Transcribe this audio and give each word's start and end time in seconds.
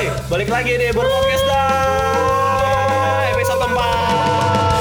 Woi, 0.00 0.08
balik 0.32 0.48
lagi 0.48 0.80
di 0.80 0.88
Bor 0.96 1.04
Podcast 1.04 1.44
dah. 1.44 3.28
Episode 3.36 3.68
4. 3.68 4.80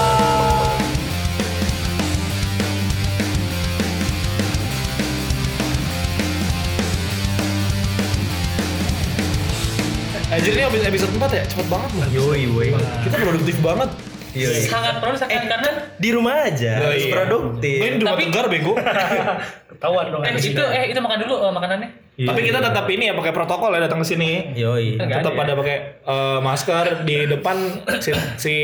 Anjir 10.30 10.54
ini 10.54 10.64
habis 10.64 10.82
episode 10.86 11.12
4 11.12 11.28
ya? 11.34 11.44
Cepet 11.44 11.68
banget 11.68 11.90
loh. 11.92 12.08
Yoi, 12.14 12.44
woi. 12.54 12.70
Kita 13.04 13.16
produktif 13.18 13.58
banget. 13.60 13.90
Yoi. 14.30 14.62
sangat 14.62 15.02
produktif 15.02 15.26
Eh, 15.26 15.42
karena 15.42 15.70
di 15.98 16.10
rumah 16.14 16.46
aja, 16.46 16.86
Oh, 16.86 16.94
iya. 16.94 17.10
produktif. 17.12 17.82
Main 17.82 17.92
di 17.92 18.00
rumah 18.00 18.14
Tapi- 18.14 18.26
tegar 18.30 18.46
bego. 18.46 18.74
Ketahuan 19.74 20.06
dong. 20.14 20.22
eh 20.22 20.32
itu 20.38 20.64
eh 20.64 20.84
itu 20.88 21.00
makan 21.02 21.18
dulu 21.26 21.36
eh, 21.42 21.52
makanannya 21.52 21.90
Iya. 22.20 22.36
Tapi 22.36 22.42
kita 22.52 22.60
tetap 22.60 22.84
ini 22.92 23.08
ya 23.08 23.16
pakai 23.16 23.32
protokol 23.32 23.72
ya 23.72 23.88
datang 23.88 24.04
ke 24.04 24.08
sini. 24.12 24.52
Yoi. 24.52 25.00
Tetap 25.00 25.24
ada 25.24 25.32
ya? 25.32 25.40
pada 25.40 25.52
pakai 25.56 25.78
eh, 26.04 26.40
masker 26.44 26.86
di 27.08 27.18
depan 27.32 27.58
si, 28.04 28.12
si 28.36 28.56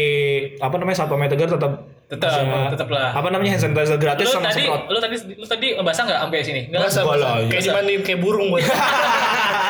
apa 0.60 0.76
namanya 0.76 1.00
satpol 1.00 1.16
pp 1.16 1.32
tegar 1.32 1.56
tetap 1.56 1.95
Tetap, 2.06 2.30
masih- 2.38 2.70
tetap 2.72 2.88
lah. 2.88 3.10
apa 3.12 3.28
namanya 3.28 3.52
hand 3.52 3.64
sanitizer 3.64 3.98
gratis 3.98 4.24
lu 4.24 4.32
sama 4.32 4.46
tadi 4.48 4.62
semprot 4.62 4.82
lu 4.86 5.00
tadi 5.00 5.16
lu 5.34 5.46
tadi 5.46 5.68
basah 5.76 6.04
nggak 6.06 6.20
sampai 6.22 6.38
sini 6.40 6.62
nggak 6.70 6.82
Basah, 6.82 7.02
Gua 7.02 7.14
basah. 7.16 7.34
Kayak 7.46 7.64
dimandiin 7.66 8.02
kayak 8.02 8.20
burung 8.20 8.48
gue. 8.52 8.62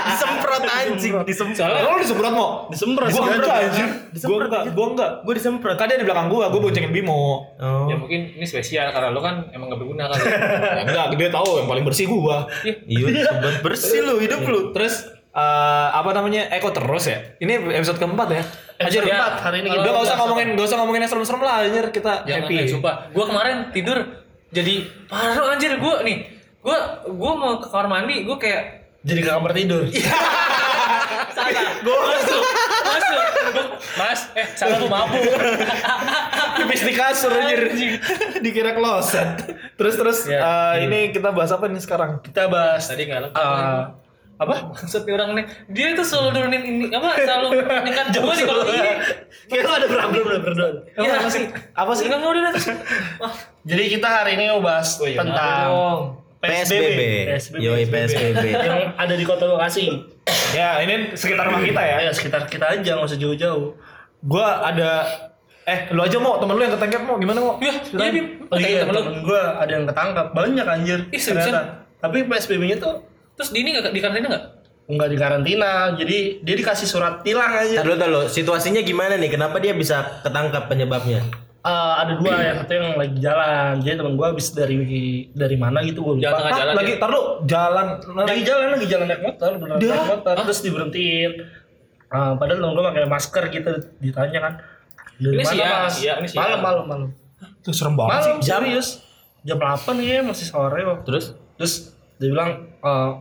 Disemprot 0.06 0.62
anjing, 0.62 1.14
disemprot. 1.26 1.58
soalnya 1.58 1.82
Lo 1.82 1.98
disemprot 1.98 2.30
mau? 2.30 2.50
Disemprot 2.70 3.10
Gua 3.10 3.26
enggak 3.26 3.58
anjir. 3.60 3.88
Gua 4.22 4.38
enggak, 4.38 4.64
gua 4.72 4.86
enggak. 4.88 5.12
Gue 5.24 5.34
disemprot. 5.34 5.76
Kan 5.76 5.86
dia 5.88 5.98
di 5.98 6.06
belakang 6.06 6.28
gua, 6.30 6.46
gua 6.48 6.62
boncengin 6.62 6.92
Bimo. 6.92 7.42
Oh. 7.58 7.90
ya 7.90 7.96
mungkin 7.96 8.32
ini 8.32 8.46
spesial 8.46 8.92
karena 8.92 9.10
lu 9.10 9.20
kan 9.20 9.50
emang 9.50 9.66
gak 9.66 9.80
berguna 9.80 10.06
kali 10.06 10.22
Ya, 10.22 10.84
enggak, 10.86 11.06
dia 11.12 11.30
tahu 11.32 11.58
yang 11.58 11.68
paling 11.68 11.84
bersih 11.84 12.06
gua. 12.06 12.46
Iya, 12.64 13.26
sobat 13.26 13.56
bersih 13.66 14.00
lu 14.02 14.20
hidup 14.20 14.46
lu. 14.46 14.70
Terus 14.72 15.10
eh, 15.36 15.44
apa 15.92 16.10
namanya? 16.12 16.48
Eko 16.50 16.72
terus 16.72 17.06
ya. 17.06 17.20
Ini 17.38 17.54
episode 17.74 17.98
keempat 17.98 18.28
ya. 18.30 18.44
Anjir, 18.78 19.00
Episode 19.00 19.06
empat. 19.06 19.20
keempat, 19.22 19.34
hari 19.42 19.58
ini 19.58 19.68
Udah 19.68 19.76
kita 19.78 19.88
enggak 19.90 20.04
usah 20.04 20.16
ngomongin, 20.18 20.48
enggak 20.50 20.66
usah 20.66 20.78
ngomongin 20.78 21.02
yang 21.02 21.12
serem-serem 21.12 21.42
lah 21.42 21.56
anjir, 21.62 21.86
kita 21.90 22.14
jangan 22.24 22.44
happy. 22.44 22.56
eh, 22.58 22.68
sumpah 22.68 22.96
gua 23.10 23.26
kemarin 23.26 23.56
tidur 23.70 23.98
jadi 24.50 24.76
parah 25.06 25.36
anjir 25.50 25.72
gua 25.78 25.96
nih 26.02 26.18
gua 26.60 26.78
gua 27.08 27.32
mau 27.34 27.54
ke 27.56 27.68
kamar 27.68 27.88
mandi 27.90 28.24
gua 28.24 28.36
kayak 28.36 28.64
Jadi 29.02 29.20
ke 29.22 29.30
kamar 29.30 29.52
tidur. 29.52 29.84
salah 31.36 31.52
gua 31.82 31.98
masuk 32.06 32.42
masuk 32.86 33.22
mas 33.96 34.22
eh 34.34 34.48
salah 34.54 34.76
gua 34.78 34.90
mabuk 34.90 35.24
Pipis 36.56 36.82
di 36.82 36.94
kasur 36.94 37.32
anjir. 37.32 37.62
Dikira 38.40 38.72
kloset. 38.72 39.44
Terus 39.76 39.94
terus 39.94 40.18
Ya. 40.26 40.40
eh, 40.74 40.86
ini 40.86 41.12
kita 41.12 41.30
bahas 41.30 41.52
apa 41.52 41.68
nih 41.68 41.80
sekarang? 41.80 42.20
Kita 42.22 42.48
bahas 42.48 42.84
tadi 42.84 43.06
nggak 43.06 43.22
lengkap 43.26 43.44
eh, 43.44 43.84
apa? 44.36 44.56
Maksud 44.76 45.02
nih 45.08 45.14
orang 45.16 45.30
nih 45.40 45.46
dia 45.72 45.88
itu 45.96 46.04
selalu 46.04 46.30
nurunin 46.36 46.64
ini 46.64 46.86
apa 46.92 47.10
selalu 47.16 47.48
meningkat 47.64 48.08
gua 48.20 48.34
nih 48.36 48.46
kalau 48.46 48.64
ini 48.68 48.92
Kayak 49.46 49.64
ada 49.78 49.88
problem 49.88 50.24
udah 50.26 50.42
berdua. 50.42 50.70
Iya, 50.98 51.12
apa 51.22 51.30
sih? 51.30 51.44
Apa 51.78 51.92
sih? 51.94 52.06
Mau 52.10 52.34
udah 52.34 52.54
Jadi 53.62 53.84
kita 53.94 54.08
hari 54.10 54.32
ini 54.42 54.50
mau 54.58 54.62
bahas 54.66 54.98
Oh 54.98 55.06
iya, 55.06 55.22
tentang 55.22 55.70
dong? 55.70 56.02
PSBB. 56.46 57.02
Yoi, 57.58 57.84
PSBB. 57.90 58.46
yang 58.54 58.94
ada 58.98 59.14
di 59.14 59.26
kota 59.26 59.46
lokasi. 59.50 59.90
Ya, 60.56 60.80
ini 60.80 61.12
sekitar 61.20 61.52
rumah 61.52 61.60
kita 61.60 61.84
ya. 61.84 62.08
Ya 62.08 62.12
sekitar 62.16 62.48
kita 62.48 62.80
aja 62.80 62.96
nggak 62.96 63.06
usah 63.12 63.20
jauh-jauh. 63.20 63.76
Gua 64.24 64.64
ada 64.64 65.04
eh 65.66 65.90
lu 65.92 66.00
aja 66.00 66.16
mau 66.22 66.40
temen 66.40 66.56
lu 66.56 66.64
yang 66.64 66.74
ketangkep 66.80 67.02
mau 67.04 67.18
gimana 67.20 67.40
mau? 67.44 67.54
Ya, 67.60 67.74
iya. 67.92 68.24
Oh 68.48 68.56
Kayak 68.56 68.70
iya, 68.70 68.80
temen 68.86 68.96
temen 68.96 69.16
gue 69.26 69.42
ada 69.42 69.72
yang 69.74 69.86
ketangkap 69.90 70.28
banyak 70.32 70.66
anjir. 70.66 71.00
Ih, 71.12 71.22
ternyata. 71.22 71.84
Tapi 72.00 72.18
PSBB-nya 72.30 72.78
tuh 72.78 73.04
Terus 73.36 73.50
di 73.50 73.60
ini 73.60 73.70
enggak 73.72 73.90
di 73.90 74.00
karantina 74.00 74.28
enggak? 74.30 74.46
nggak 74.86 75.10
di 75.10 75.18
karantina, 75.18 75.72
jadi 75.92 76.18
dia 76.46 76.56
dikasih 76.56 76.86
surat 76.86 77.26
tilang 77.26 77.50
aja. 77.50 77.82
Tahu 77.82 77.98
tahu 77.98 78.30
situasinya 78.30 78.80
gimana 78.80 79.18
nih? 79.18 79.34
Kenapa 79.34 79.58
dia 79.58 79.74
bisa 79.74 80.22
ketangkap 80.22 80.70
penyebabnya? 80.70 81.26
Eh, 81.60 81.94
ada 81.98 82.14
dua 82.14 82.38
ya, 82.46 82.52
satu 82.56 82.72
yang 82.72 82.94
lagi 82.94 83.18
jalan. 83.18 83.82
Jadi 83.82 83.96
temen 83.98 84.14
gue 84.14 84.28
habis 84.30 84.54
dari 84.54 84.78
dari 85.34 85.58
mana 85.58 85.82
gitu 85.82 86.06
gue 86.06 86.22
Jalan 86.22 86.30
lupa. 86.30 86.38
tengah 86.38 86.52
Hah, 86.54 86.60
jalan. 86.62 86.74
lagi 86.78 86.94
ya? 86.94 86.98
tar 87.02 87.10
lu 87.10 87.22
jalan 87.44 87.88
Lagi 88.22 88.42
jalan 88.46 88.66
lagi 88.70 88.86
jalan 88.86 89.06
naik 89.10 89.22
motor, 89.26 89.50
Dah. 89.58 89.74
naik 89.74 90.06
motor 90.06 90.36
terus 90.46 90.60
diberhentiin. 90.62 91.32
Eh, 92.06 92.32
padahal 92.38 92.58
temen 92.62 92.74
gue 92.78 92.86
pakai 92.86 93.04
masker 93.10 93.44
gitu 93.50 93.72
ditanya 94.00 94.40
kan. 94.40 94.54
Dari 95.16 95.34
Ini 95.34 95.42
mana, 95.42 95.50
siang, 95.50 95.74
Mas? 95.82 95.94
siang, 95.98 96.18
ini 96.22 96.28
siang. 96.30 96.42
Malam 96.46 96.60
malam 96.62 96.86
malam. 96.86 97.10
Tuh 97.60 97.74
serem 97.74 97.98
banget 97.98 98.14
sih. 98.22 98.30
Malam 98.30 98.42
serius. 98.46 98.88
Jam 99.42 99.58
8 99.58 99.98
ya 99.98 100.22
masih 100.22 100.46
sore. 100.46 100.78
Terus? 101.02 101.26
Terus 101.58 101.74
dia 102.16 102.30
bilang 102.30 102.50
eh, 102.78 103.12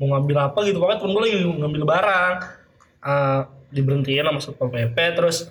mau 0.00 0.16
ngambil 0.16 0.36
apa 0.42 0.58
gitu 0.64 0.80
pokoknya 0.80 0.98
temen 0.98 1.12
gue 1.12 1.22
lagi 1.22 1.36
ngambil 1.44 1.82
barang. 1.84 2.34
Eh, 3.00 3.40
diberhentiin 3.70 4.24
sama 4.24 4.40
satpol 4.40 4.68
pp 4.68 4.96
terus 5.14 5.46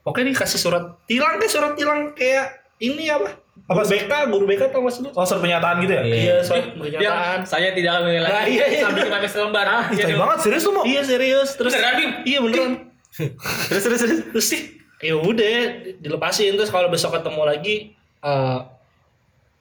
pokoknya 0.00 0.32
dikasih 0.32 0.56
surat 0.56 0.84
tilang 1.04 1.36
kayak 1.36 1.50
surat 1.50 1.72
tilang 1.74 2.14
kayak 2.14 2.46
ini 2.78 3.10
apa? 3.10 3.34
Apa 3.68 3.84
BK, 3.84 4.32
guru 4.32 4.46
BK 4.46 4.70
tau 4.70 4.80
gak 4.80 4.94
sih 4.94 5.02
lu? 5.02 5.10
Oh, 5.12 5.26
surat 5.26 5.42
pernyataan 5.42 5.82
gitu 5.82 5.92
ya? 5.92 6.00
Iya. 6.00 6.14
Iya, 6.14 6.36
surat 6.40 6.64
pernyataan. 6.72 7.38
saya 7.44 7.68
tidak 7.74 7.90
akan 7.92 8.02
menilai 8.06 8.30
Nah, 8.30 8.44
iya, 8.46 8.64
iya. 8.64 8.80
sambil 8.80 9.04
pakai 9.10 9.28
selembar. 9.28 9.66
Ah, 9.66 9.84
Iya, 9.90 10.04
dong. 10.08 10.20
banget 10.22 10.38
serius 10.40 10.62
lu 10.62 10.72
mau? 10.72 10.84
Iya 10.86 11.02
serius 11.04 11.48
terus 11.52 11.72
Beneran, 11.74 11.94
Bim? 11.98 12.10
Iya 12.24 12.38
beneran. 12.40 12.72
Terus 13.68 13.82
terus 13.82 13.98
terus. 13.98 14.20
terus 14.30 14.46
sih 14.46 14.62
ya 14.98 15.14
udah 15.14 15.54
dilepasin 15.98 16.54
terus 16.54 16.70
kalau 16.70 16.86
besok 16.86 17.14
ketemu 17.14 17.42
lagi 17.44 17.76
eh 18.18 18.58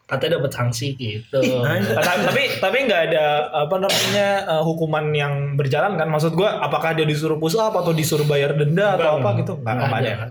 katanya 0.07 0.40
dapat 0.40 0.51
sanksi 0.56 0.95
gitu. 0.95 1.40
Nah, 1.59 1.84
tapi 2.00 2.47
tapi 2.63 2.78
nggak 2.88 3.01
ada 3.12 3.25
apa 3.51 3.75
namanya 3.75 4.28
eh, 4.47 4.63
hukuman 4.63 5.12
yang 5.12 5.34
berjalan 5.59 6.00
kan? 6.00 6.07
Maksud 6.07 6.31
gua 6.31 6.63
apakah 6.63 6.95
dia 6.95 7.03
disuruh 7.03 7.35
push 7.35 7.59
up 7.59 7.75
atau 7.75 7.91
disuruh 7.91 8.23
bayar 8.23 8.56
denda 8.56 8.96
atau 8.96 9.19
apa 9.19 9.44
gitu? 9.44 9.59
Nggak 9.59 9.73
nggak 9.75 10.00
ada 10.00 10.12
kan? 10.16 10.29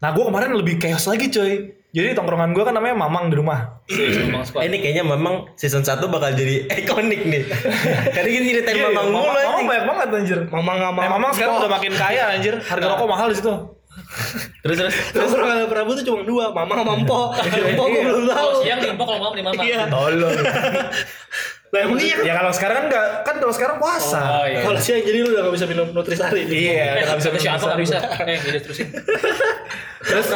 Nah 0.00 0.10
gua 0.16 0.24
kemarin 0.32 0.56
lebih 0.56 0.80
chaos 0.80 1.04
lagi 1.04 1.28
coy 1.28 1.52
jadi 1.88 2.12
tongkrongan 2.12 2.52
gua 2.52 2.68
kan 2.68 2.74
namanya 2.76 2.96
mamang 2.96 3.28
di 3.28 3.36
rumah. 3.36 3.80
Eh, 3.88 4.64
ini 4.68 4.76
kayaknya 4.80 5.04
memang 5.04 5.52
season 5.56 5.84
1 5.84 6.04
bakal 6.08 6.32
jadi 6.32 6.64
ikonik 6.84 7.28
nih. 7.28 7.42
Karena 8.12 8.28
gini 8.28 8.44
ceritain 8.56 8.76
Iya, 8.76 8.88
mamang 8.92 9.06
mulu 9.08 9.24
mamang, 9.24 9.44
mamang 9.44 9.64
banyak 9.68 9.84
banget 9.84 10.08
anjir. 10.16 10.38
Mama 10.48 10.72
nggak 10.76 10.92
mau. 10.96 11.02
eh 11.04 11.10
mamang 11.12 11.30
sekarang 11.36 11.54
udah 11.60 11.70
makin 11.76 11.92
kaya 11.92 12.24
anjir. 12.36 12.54
Harga 12.60 12.86
rokok 12.88 13.08
mahal 13.08 13.28
di 13.32 13.36
situ 13.36 13.77
Terus 14.64 14.76
terus. 14.78 14.94
Terus 15.14 15.30
kalau 15.32 15.66
Prabu 15.70 15.90
tuh 15.96 16.04
cuma 16.04 16.20
dua, 16.24 16.44
Mama 16.52 16.74
sama 16.80 16.94
Mpo. 17.02 17.20
Mpo 17.38 17.84
gue 17.88 18.00
belum 18.04 18.22
tahu. 18.28 18.36
Kalau 18.36 18.62
siang 18.64 18.80
Empok, 18.82 19.06
kalau 19.06 19.20
malam 19.22 19.34
di 19.34 19.44
Mama. 19.44 19.60
Iya. 19.62 19.82
tolong 19.88 20.36
Lah 21.68 21.84
emang 21.84 22.00
iya 22.00 22.16
ya 22.24 22.32
kalau 22.40 22.48
sekarang 22.48 22.76
kan 22.80 22.86
nggak 22.88 23.06
kan 23.28 23.34
kalau 23.44 23.52
sekarang 23.52 23.76
puasa 23.76 24.20
Oh 24.40 24.44
iya. 24.48 24.64
Kalau 24.64 24.80
siang 24.80 25.04
jadi 25.04 25.18
lu 25.20 25.36
udah 25.36 25.42
gak 25.44 25.54
bisa 25.60 25.66
minum 25.68 25.86
nutrisari. 25.92 26.48
iya 26.48 26.96
Eh, 26.96 27.04
nggak 27.04 27.18
bisa 27.20 27.28
si 27.36 27.48
Anto 27.48 27.66
nggak 27.68 27.80
bisa. 27.84 27.98
Eh, 28.24 28.38
jadi 28.40 28.58
terusin. 28.64 28.88
Terus 30.00 30.26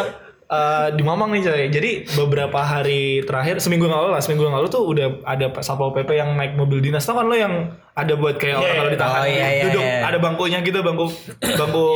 eh, 0.53 0.87
di 0.93 1.03
Mamang 1.03 1.33
nih 1.33 1.43
coy. 1.43 1.63
Jadi 1.73 1.91
beberapa 2.13 2.61
hari 2.61 3.25
terakhir 3.25 3.59
seminggu 3.59 3.89
yang 3.89 3.97
lalu 3.97 4.09
lah, 4.13 4.21
seminggu 4.21 4.45
yang 4.45 4.57
lalu 4.61 4.69
tuh 4.69 4.85
udah 4.85 5.25
ada 5.25 5.49
satpol 5.65 5.97
pp 5.97 6.13
yang 6.13 6.37
naik 6.37 6.53
mobil 6.55 6.85
dinas. 6.85 7.03
Tau 7.03 7.17
kan 7.17 7.25
lo 7.25 7.33
yang 7.33 7.73
ada 7.97 8.13
buat 8.15 8.37
kayak 8.37 8.61
orang 8.61 8.69
Iya, 8.69 8.77
kalau 8.77 8.91
ditahan 8.93 9.21
Oh, 9.23 9.27
iya, 9.29 9.47
iya, 9.49 9.63
duduk 9.69 9.85
iya. 9.85 10.05
ada 10.05 10.19
bangkunya 10.21 10.59
gitu, 10.61 10.79
bangku 10.85 11.07
bangku 11.41 11.87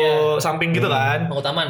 samping 0.41 0.73
gitu 0.73 0.89
kan. 0.89 1.29
Bang 1.29 1.45
Taman. 1.45 1.69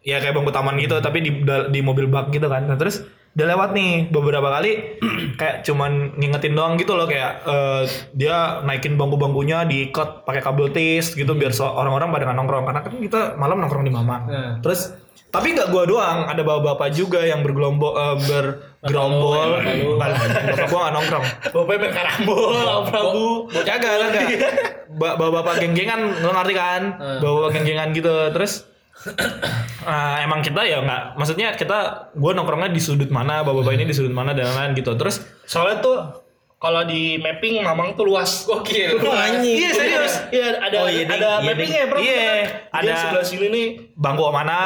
Ya 0.00 0.16
kayak 0.16 0.32
bangku 0.32 0.48
taman 0.48 0.80
gitu, 0.80 0.96
tapi 1.04 1.20
di 1.20 1.30
di 1.44 1.80
mobil 1.84 2.08
bak 2.08 2.32
gitu 2.32 2.48
kan. 2.48 2.64
Nah 2.64 2.78
terus 2.80 3.04
udah 3.30 3.46
lewat 3.46 3.70
nih 3.78 4.10
beberapa 4.10 4.50
kali 4.50 4.98
kayak 5.38 5.62
cuman 5.62 6.18
ngingetin 6.18 6.50
doang 6.50 6.74
gitu 6.74 6.98
loh 6.98 7.06
kayak 7.06 7.46
eh, 7.46 7.82
dia 8.10 8.58
naikin 8.66 8.98
bangku-bangkunya 8.98 9.62
diikat 9.70 10.26
pakai 10.26 10.42
kabel 10.42 10.74
tis 10.74 11.14
gitu 11.14 11.38
biar 11.38 11.54
so- 11.54 11.70
orang-orang 11.70 12.10
pada 12.10 12.26
nggak 12.26 12.38
nongkrong 12.42 12.64
karena 12.66 12.80
kan 12.82 12.94
kita 12.98 13.20
malam 13.38 13.62
nongkrong 13.62 13.86
di 13.86 13.92
Mamang. 13.94 14.22
Nah. 14.26 14.52
Terus 14.58 14.98
tapi 15.30 15.54
nggak 15.54 15.70
gua 15.70 15.86
doang, 15.86 16.26
ada 16.26 16.42
bapak-bapak 16.42 16.90
juga 16.90 17.22
yang 17.22 17.46
bergelombol 17.46 17.94
eh, 17.94 18.16
bergerombol. 18.18 19.62
Bapak 19.94 20.66
gua 20.66 20.78
nggak 20.82 20.94
nongkrong. 20.98 21.26
Bapak 21.54 21.64
main 21.78 21.92
karambol, 21.94 22.54
Prabu. 22.90 23.26
Kagak, 23.54 23.78
kagak. 24.10 24.26
Ba- 24.90 25.14
Bapak-bapak 25.14 25.62
geng-gengan, 25.62 26.18
lo 26.18 26.34
ngerti 26.34 26.54
kan? 26.54 26.82
Bapak-bapak 27.22 27.50
geng-gengan 27.54 27.88
gitu. 27.94 28.10
Terus 28.34 28.52
eh, 29.86 30.16
emang 30.26 30.42
kita 30.42 30.66
ya 30.66 30.82
nggak, 30.82 31.14
maksudnya 31.14 31.54
kita 31.54 32.10
gua 32.18 32.34
nongkrongnya 32.34 32.74
di 32.74 32.82
sudut 32.82 33.08
mana, 33.14 33.46
bapak-bapak 33.46 33.78
ini 33.78 33.86
di 33.86 33.94
sudut 33.94 34.10
mana 34.10 34.34
dan 34.34 34.50
lain-lain 34.50 34.74
gitu. 34.74 34.98
Terus 34.98 35.22
Soalnya 35.46 35.78
tuh 35.78 35.96
kalau 36.60 36.84
di 36.84 37.16
mapping 37.16 37.64
Mamang 37.64 37.96
tuh 37.96 38.04
luas. 38.04 38.28
Gokil. 38.46 39.00
Anjing. 39.00 39.56
Iya 39.56 39.70
serius. 39.72 40.14
Iya 40.28 40.60
ada 40.60 40.76
Oh, 40.76 40.86
iya, 40.86 41.08
ada 41.08 41.16
Iya, 41.16 41.32
mappingnya 41.42 41.82
bro. 41.88 41.98
Iya, 41.98 42.28
ada- 42.68 42.96
sebelah 43.00 43.24
sini 43.24 43.46
nih. 43.48 43.66
bangku 43.96 44.24
mana, 44.26 44.60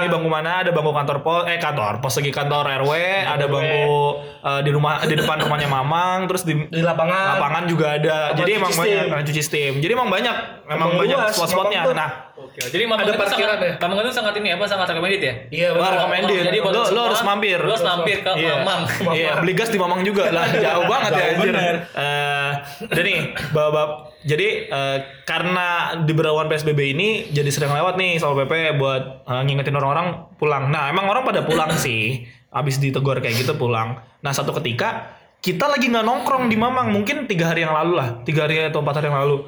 ini 0.00 0.10
bangku 0.10 0.26
mana, 0.26 0.62
ada 0.62 0.70
bangku 0.70 0.90
kantor 0.90 1.22
pos, 1.22 1.46
eh 1.46 1.54
kantor 1.56 1.98
pos 1.98 2.14
lagi 2.14 2.30
kantor 2.30 2.66
RW, 2.80 2.90
ada 3.24 3.46
bangku 3.46 3.94
eh, 4.42 4.60
di 4.62 4.70
rumah 4.70 5.02
di 5.02 5.14
depan 5.14 5.38
rumahnya 5.38 5.66
Mamang, 5.68 6.26
terus 6.26 6.42
di 6.42 6.54
Di 6.66 6.82
lapangan. 6.82 7.38
lapangan 7.38 7.62
juga 7.66 7.94
ada. 7.94 8.34
Jadi 8.34 8.50
emang 8.54 8.70
banyak 8.72 9.06
eh, 9.08 9.22
cuci 9.24 9.42
steam. 9.42 9.72
Jadi 9.78 9.92
emang 9.92 10.06
banyak, 10.08 10.34
Emang 10.66 10.94
banyak 10.94 11.18
spot-spotnya. 11.30 11.86
Nah, 11.88 12.10
Oke, 12.56 12.72
jadi 12.72 12.88
Mamang 12.88 13.04
Ada 13.04 13.20
parkiran 13.20 13.60
sangat, 13.60 13.60
ya? 13.60 13.72
Mamang 13.84 13.98
itu 14.00 14.12
sangat 14.16 14.34
ini 14.40 14.48
apa 14.48 14.64
sangat 14.64 14.88
recommended 14.88 15.20
ya? 15.20 15.34
Iya 15.52 15.68
benar. 15.76 15.92
recommended. 15.92 16.40
jadi 16.48 16.58
Lo- 16.64 16.88
lo 16.88 17.00
harus 17.04 17.20
mampir. 17.20 17.58
Lo 17.60 17.68
harus 17.68 17.84
mampir 17.84 18.16
ke 18.24 18.30
Iya. 18.32 18.64
Mamang. 18.64 18.80
Iya, 19.12 19.30
beli 19.44 19.52
gas 19.52 19.68
di 19.68 19.76
Mamang 19.76 20.00
juga 20.00 20.32
lah, 20.32 20.48
jauh 20.64 20.88
banget 20.88 21.10
ya 21.12 21.24
anjir. 21.36 21.52
Eh, 21.52 22.50
nih, 22.96 23.18
bapak 23.52 23.88
Jadi 24.24 24.48
eh, 24.66 24.98
karena 25.28 25.68
di 26.00 26.16
berawan 26.16 26.48
PSBB 26.48 26.96
ini 26.96 27.08
jadi 27.28 27.46
sering 27.52 27.76
lewat 27.76 28.00
nih 28.00 28.16
Satpol 28.16 28.48
PP 28.48 28.80
buat 28.80 29.28
eh, 29.28 29.42
ngingetin 29.44 29.76
orang-orang 29.76 30.32
pulang. 30.40 30.72
Nah, 30.72 30.88
emang 30.88 31.12
orang 31.12 31.28
pada 31.28 31.44
pulang 31.44 31.76
sih. 31.84 32.24
Abis 32.48 32.80
ditegur 32.80 33.20
kayak 33.20 33.36
gitu 33.36 33.52
pulang. 33.52 34.00
Nah, 34.24 34.32
satu 34.32 34.56
ketika 34.56 35.12
kita 35.44 35.68
lagi 35.68 35.92
nggak 35.92 36.08
nongkrong 36.08 36.48
di 36.48 36.56
Mamang, 36.56 36.88
mungkin 36.88 37.28
tiga 37.28 37.52
hari 37.52 37.68
yang 37.68 37.76
lalu 37.76 38.00
lah, 38.00 38.24
tiga 38.24 38.48
hari 38.48 38.64
atau 38.64 38.80
empat 38.80 39.04
hari 39.04 39.12
yang 39.12 39.20
lalu. 39.20 39.44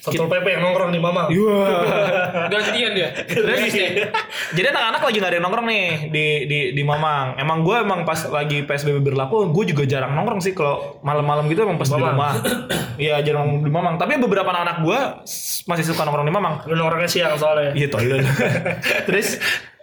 Satpol 0.00 0.28
PP 0.32 0.46
yang 0.56 0.62
nongkrong 0.64 0.92
di 0.92 1.00
Mama. 1.00 1.28
Iya. 1.28 1.60
Gantian 2.52 2.92
dia. 2.96 3.08
Terus, 3.26 3.68
jadi 4.56 4.66
anak-anak 4.72 5.02
lagi 5.04 5.16
gak 5.20 5.28
ada 5.28 5.36
yang 5.36 5.44
nongkrong 5.44 5.68
nih 5.68 5.84
di 6.08 6.26
di 6.48 6.58
di 6.72 6.82
Mamang. 6.84 7.36
Emang 7.36 7.60
gue 7.60 7.76
emang 7.80 8.08
pas 8.08 8.16
lagi 8.32 8.64
PSBB 8.64 9.04
berlaku, 9.04 9.52
gue 9.52 9.64
juga 9.76 9.84
jarang 9.84 10.16
nongkrong 10.16 10.40
sih 10.40 10.56
kalau 10.56 11.00
malam-malam 11.04 11.48
gitu 11.52 11.64
emang 11.68 11.76
pas 11.76 11.88
di 11.88 12.00
rumah. 12.00 12.32
Iya 12.96 13.20
jarang 13.24 13.60
di 13.60 13.70
Mamang. 13.72 14.00
Tapi 14.00 14.16
beberapa 14.20 14.48
anak-anak 14.52 14.76
gue 14.84 14.98
masih 15.68 15.84
suka 15.84 16.08
nongkrong 16.08 16.28
di 16.28 16.34
Mamang. 16.34 16.54
Lu 16.68 16.74
nongkrongnya 16.80 17.10
siang 17.10 17.36
soalnya. 17.36 17.76
Iya 17.76 17.88
toilet. 17.92 18.24
terus 19.08 19.36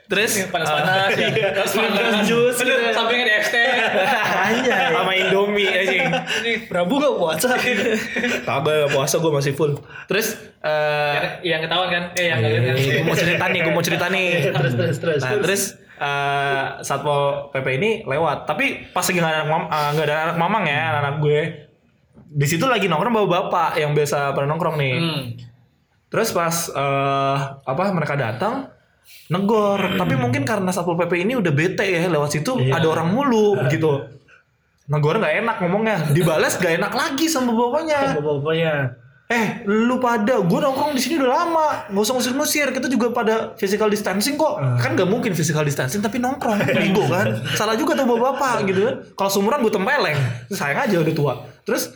terus 0.08 0.32
Panas-panas 0.48 1.12
ya. 1.14 1.28
Panas-panas. 1.52 2.24
jus 2.24 2.56
Lu 2.58 2.74
Sampingnya 2.90 3.26
di 3.26 3.34
extend. 3.36 3.76
Anjay. 4.38 4.88
sama 4.90 5.12
Indomie 5.14 5.68
anjing. 5.68 6.08
Prabu 6.66 6.98
gak 6.98 7.14
puasa. 7.14 7.50
Kagak 8.42 8.90
puasa 8.90 9.16
gue 9.18 9.32
masih 9.32 9.52
full. 9.52 9.76
Terus 10.08 10.34
eh 10.60 11.14
Yang- 11.14 11.36
Yang 11.44 11.60
ketahuan 11.68 11.90
kan? 11.90 12.04
Eh 12.14 12.26
yang 12.26 12.40
kalian 12.40 12.62
kan. 12.64 12.76
gue 12.76 13.04
mau 13.04 13.16
cerita 13.16 13.46
nih, 13.48 13.60
gue 13.62 13.74
mau 13.74 13.84
cerita 13.84 14.06
nih. 14.08 14.28
terus 14.50 14.74
terus 14.74 14.98
terus. 14.98 15.22
Nah, 15.22 15.32
terus 15.38 15.62
eh 15.98 16.66
satpol 16.82 17.24
pp 17.52 17.68
ini 17.74 17.90
lewat. 18.04 18.46
Tapi 18.46 18.66
pas 18.90 19.02
lagi 19.02 19.18
nggak 19.18 19.28
ada 19.28 19.40
anak 19.42 19.50
mam, 19.50 19.64
nggak 19.68 20.06
ada 20.06 20.16
anak 20.24 20.38
mamang 20.38 20.64
ya, 20.64 20.82
anak 20.98 21.16
gue. 21.20 21.40
Di 22.28 22.46
situ 22.46 22.64
lagi 22.64 22.88
nongkrong 22.88 23.12
bawa 23.14 23.28
bapak 23.28 23.76
yang 23.78 23.92
biasa 23.92 24.32
pada 24.32 24.46
nongkrong 24.46 24.76
nih. 24.78 24.96
Hmm. 24.96 25.24
Terus 26.08 26.32
pas 26.32 26.56
eh 26.70 27.38
apa 27.62 27.84
mereka 27.92 28.16
datang 28.16 28.72
negor, 29.28 30.00
tapi 30.00 30.16
mungkin 30.16 30.48
karena 30.48 30.72
satpol 30.72 30.96
pp 30.96 31.24
ini 31.24 31.36
udah 31.36 31.52
bete 31.52 31.84
ya 31.84 32.08
lewat 32.08 32.40
situ 32.40 32.56
ada 32.72 32.88
orang 32.88 33.12
mulu 33.12 33.60
gitu. 33.74 34.08
Negor 34.88 35.20
nggak 35.20 35.44
enak 35.44 35.56
ngomongnya, 35.60 35.98
dibalas 36.16 36.56
nggak 36.56 36.80
enak 36.80 36.94
lagi 36.96 37.28
sama 37.28 37.52
bapaknya. 37.52 38.16
Bapak-bapaknya. 38.16 38.74
Eh, 39.28 39.68
lu 39.68 40.00
pada, 40.00 40.40
gue 40.40 40.60
nongkrong 40.64 40.96
di 40.96 41.04
sini 41.04 41.20
udah 41.20 41.28
lama, 41.44 41.68
nggak 41.92 42.00
usah 42.00 42.16
ngusir-ngusir. 42.16 42.72
Kita 42.72 42.88
juga 42.88 43.12
pada 43.12 43.52
physical 43.60 43.92
distancing 43.92 44.40
kok. 44.40 44.56
Kan 44.80 44.96
nggak 44.96 45.04
mungkin 45.04 45.36
physical 45.36 45.68
distancing, 45.68 46.00
tapi 46.00 46.16
nongkrong, 46.24 46.64
bego 46.64 47.04
kan. 47.12 47.44
Salah 47.60 47.76
juga 47.76 48.00
tuh 48.00 48.08
bapak-bapak 48.08 48.64
gitu 48.72 48.88
kan. 48.88 48.96
Kalau 49.20 49.28
seumuran 49.28 49.60
gue 49.68 49.74
tempeleng, 49.76 50.20
sayang 50.48 50.80
aja 50.88 50.96
udah 51.04 51.12
tua. 51.12 51.34
Terus 51.68 51.92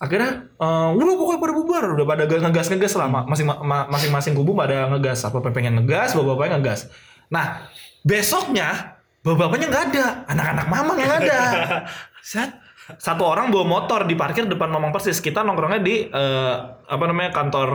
akhirnya, 0.00 0.48
eh, 0.56 0.88
udah 0.96 1.14
pokoknya 1.20 1.40
pada 1.44 1.54
bubar, 1.54 1.84
udah 1.92 2.06
pada 2.08 2.22
ngegas 2.24 2.66
ngegas 2.72 2.92
lah, 2.96 3.06
Ma- 3.12 3.26
masing 3.28 3.46
ma- 3.46 3.88
masing-masing 3.92 4.32
kubu 4.32 4.56
pada 4.56 4.88
ngegas. 4.88 5.22
Apa 5.28 5.44
pengen 5.52 5.76
ngegas, 5.78 6.16
bapak-bapaknya 6.16 6.56
ngegas. 6.56 6.88
Nah, 7.28 7.68
besoknya 8.00 8.98
bapak-bapaknya 9.20 9.66
nggak 9.68 9.84
ada, 9.92 10.04
anak-anak 10.26 10.66
mamang 10.72 10.98
yang 10.98 11.12
ada. 11.20 11.38
Set, 12.24 12.50
satu 12.98 13.22
orang 13.22 13.52
bawa 13.52 13.64
motor 13.68 14.08
di 14.08 14.16
parkir 14.16 14.48
depan 14.48 14.72
Mamang 14.72 14.90
persis. 14.90 15.20
Kita 15.20 15.44
nongkrongnya 15.44 15.80
di 15.84 16.08
eh, 16.08 16.54
apa 16.88 17.04
namanya 17.06 17.30
kantor 17.30 17.68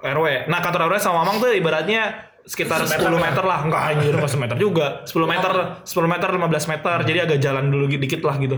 RW. 0.00 0.48
Nah 0.48 0.58
kantor 0.64 0.88
RW 0.88 0.96
sama 1.02 1.26
Mamang 1.26 1.42
tuh 1.42 1.52
ibaratnya 1.52 2.30
sekitar 2.42 2.82
10 2.82 2.98
meter 3.18 3.44
lah. 3.44 3.62
Enggak 3.66 3.82
anjir 3.94 4.14
enggak 4.16 4.32
semeter 4.32 4.56
juga. 4.58 4.86
10 5.06 5.28
meter, 5.28 5.52
10 5.84 6.08
meter, 6.08 6.28
15 6.30 6.72
meter. 6.72 6.96
Jadi 7.04 7.18
agak 7.20 7.38
jalan 7.42 7.64
dulu 7.68 7.84
dikit 7.86 8.22
lah 8.24 8.36
gitu. 8.40 8.56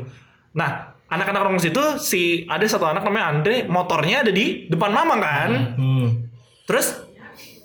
Nah 0.55 0.94
anak-anak 1.15 1.41
nongkrong 1.41 1.63
situ 1.63 1.83
si 1.97 2.23
ada 2.45 2.63
satu 2.65 2.85
anak 2.85 3.03
namanya 3.03 3.27
Andre 3.31 3.57
motornya 3.65 4.21
ada 4.21 4.31
di 4.31 4.67
depan 4.67 4.91
Mamang 4.91 5.21
kan. 5.21 5.51
Hmm. 5.75 6.07
Terus 6.65 6.87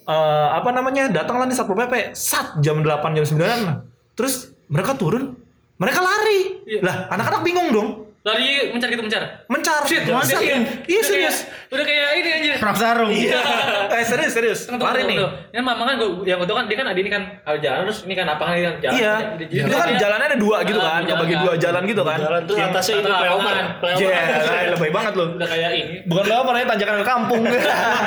eh, 0.06 0.48
apa 0.52 0.70
namanya 0.70 1.08
datanglah 1.08 1.46
nih 1.46 1.56
satpol 1.56 1.78
pp 1.78 2.14
sat 2.14 2.58
jam 2.60 2.82
8 2.82 3.16
jam 3.16 3.26
9 3.26 4.18
terus 4.18 4.52
mereka 4.68 4.94
turun 4.94 5.38
mereka 5.78 6.02
lari 6.02 6.60
Iya. 6.66 6.82
lah 6.84 6.96
anak-anak 7.10 7.42
bingung 7.42 7.70
dong 7.72 7.90
Lari 8.30 8.48
mencar 8.70 8.88
gitu 8.88 9.02
mencar. 9.02 9.22
mencar 9.46 9.82
Shit, 9.84 10.04
Masa? 10.06 10.38
iya 10.38 11.02
serius 11.02 11.38
kayak- 11.40 11.58
Udah 11.70 11.84
kayak 11.84 12.08
ini 12.16 12.30
anjir. 12.32 12.56
Perang 12.58 12.74
sarung. 12.76 13.10
iya 13.10 13.42
eh 13.94 14.04
serius 14.04 14.32
serius 14.32 14.60
Tunggu, 14.66 14.82
lari 14.82 15.02
tunggu, 15.04 15.22
nih. 15.22 15.52
Yang 15.52 15.64
mama 15.64 15.84
kan 15.84 15.96
gua 15.96 16.10
yang 16.24 16.38
gua 16.38 16.46
tahu 16.46 16.58
kan 16.58 16.66
dia 16.66 16.78
kan 16.78 16.88
ada 16.88 16.98
ini 16.98 17.10
kan 17.10 17.24
ada 17.42 17.58
jalan 17.58 17.80
terus 17.84 18.00
ini 18.02 18.14
kan 18.14 18.26
apa 18.28 18.42
kan 18.42 18.54
ini 18.54 18.64
kan 18.64 18.76
jalan. 18.80 18.96
iya 18.96 19.14
itu 19.40 19.76
kan 19.76 19.90
jalannya 19.96 20.28
ada 20.28 20.38
dua 20.38 20.58
gitu 20.64 20.80
kan 20.80 21.02
kebagi 21.04 21.30
kan. 21.32 21.42
dua 21.42 21.54
jalan 21.56 21.82
gitu 21.84 22.04
kan 22.04 22.20
Jalan 22.20 22.42
tuh 22.44 22.56
Yang 22.56 22.70
atasnya 22.72 22.96
itu 22.96 23.10
flyover. 23.12 23.56
Flyover. 23.76 24.10
iya 24.10 24.70
lebih 24.74 24.92
banget 24.92 25.14
loh 25.16 25.28
Udah 25.32 25.48
kayak 25.48 25.70
ini. 25.72 25.96
bukan 26.04 26.24
apa 26.26 26.50
namanya 26.50 26.68
tanjakan 26.70 26.96
ke 26.96 27.06
kampung 27.06 27.42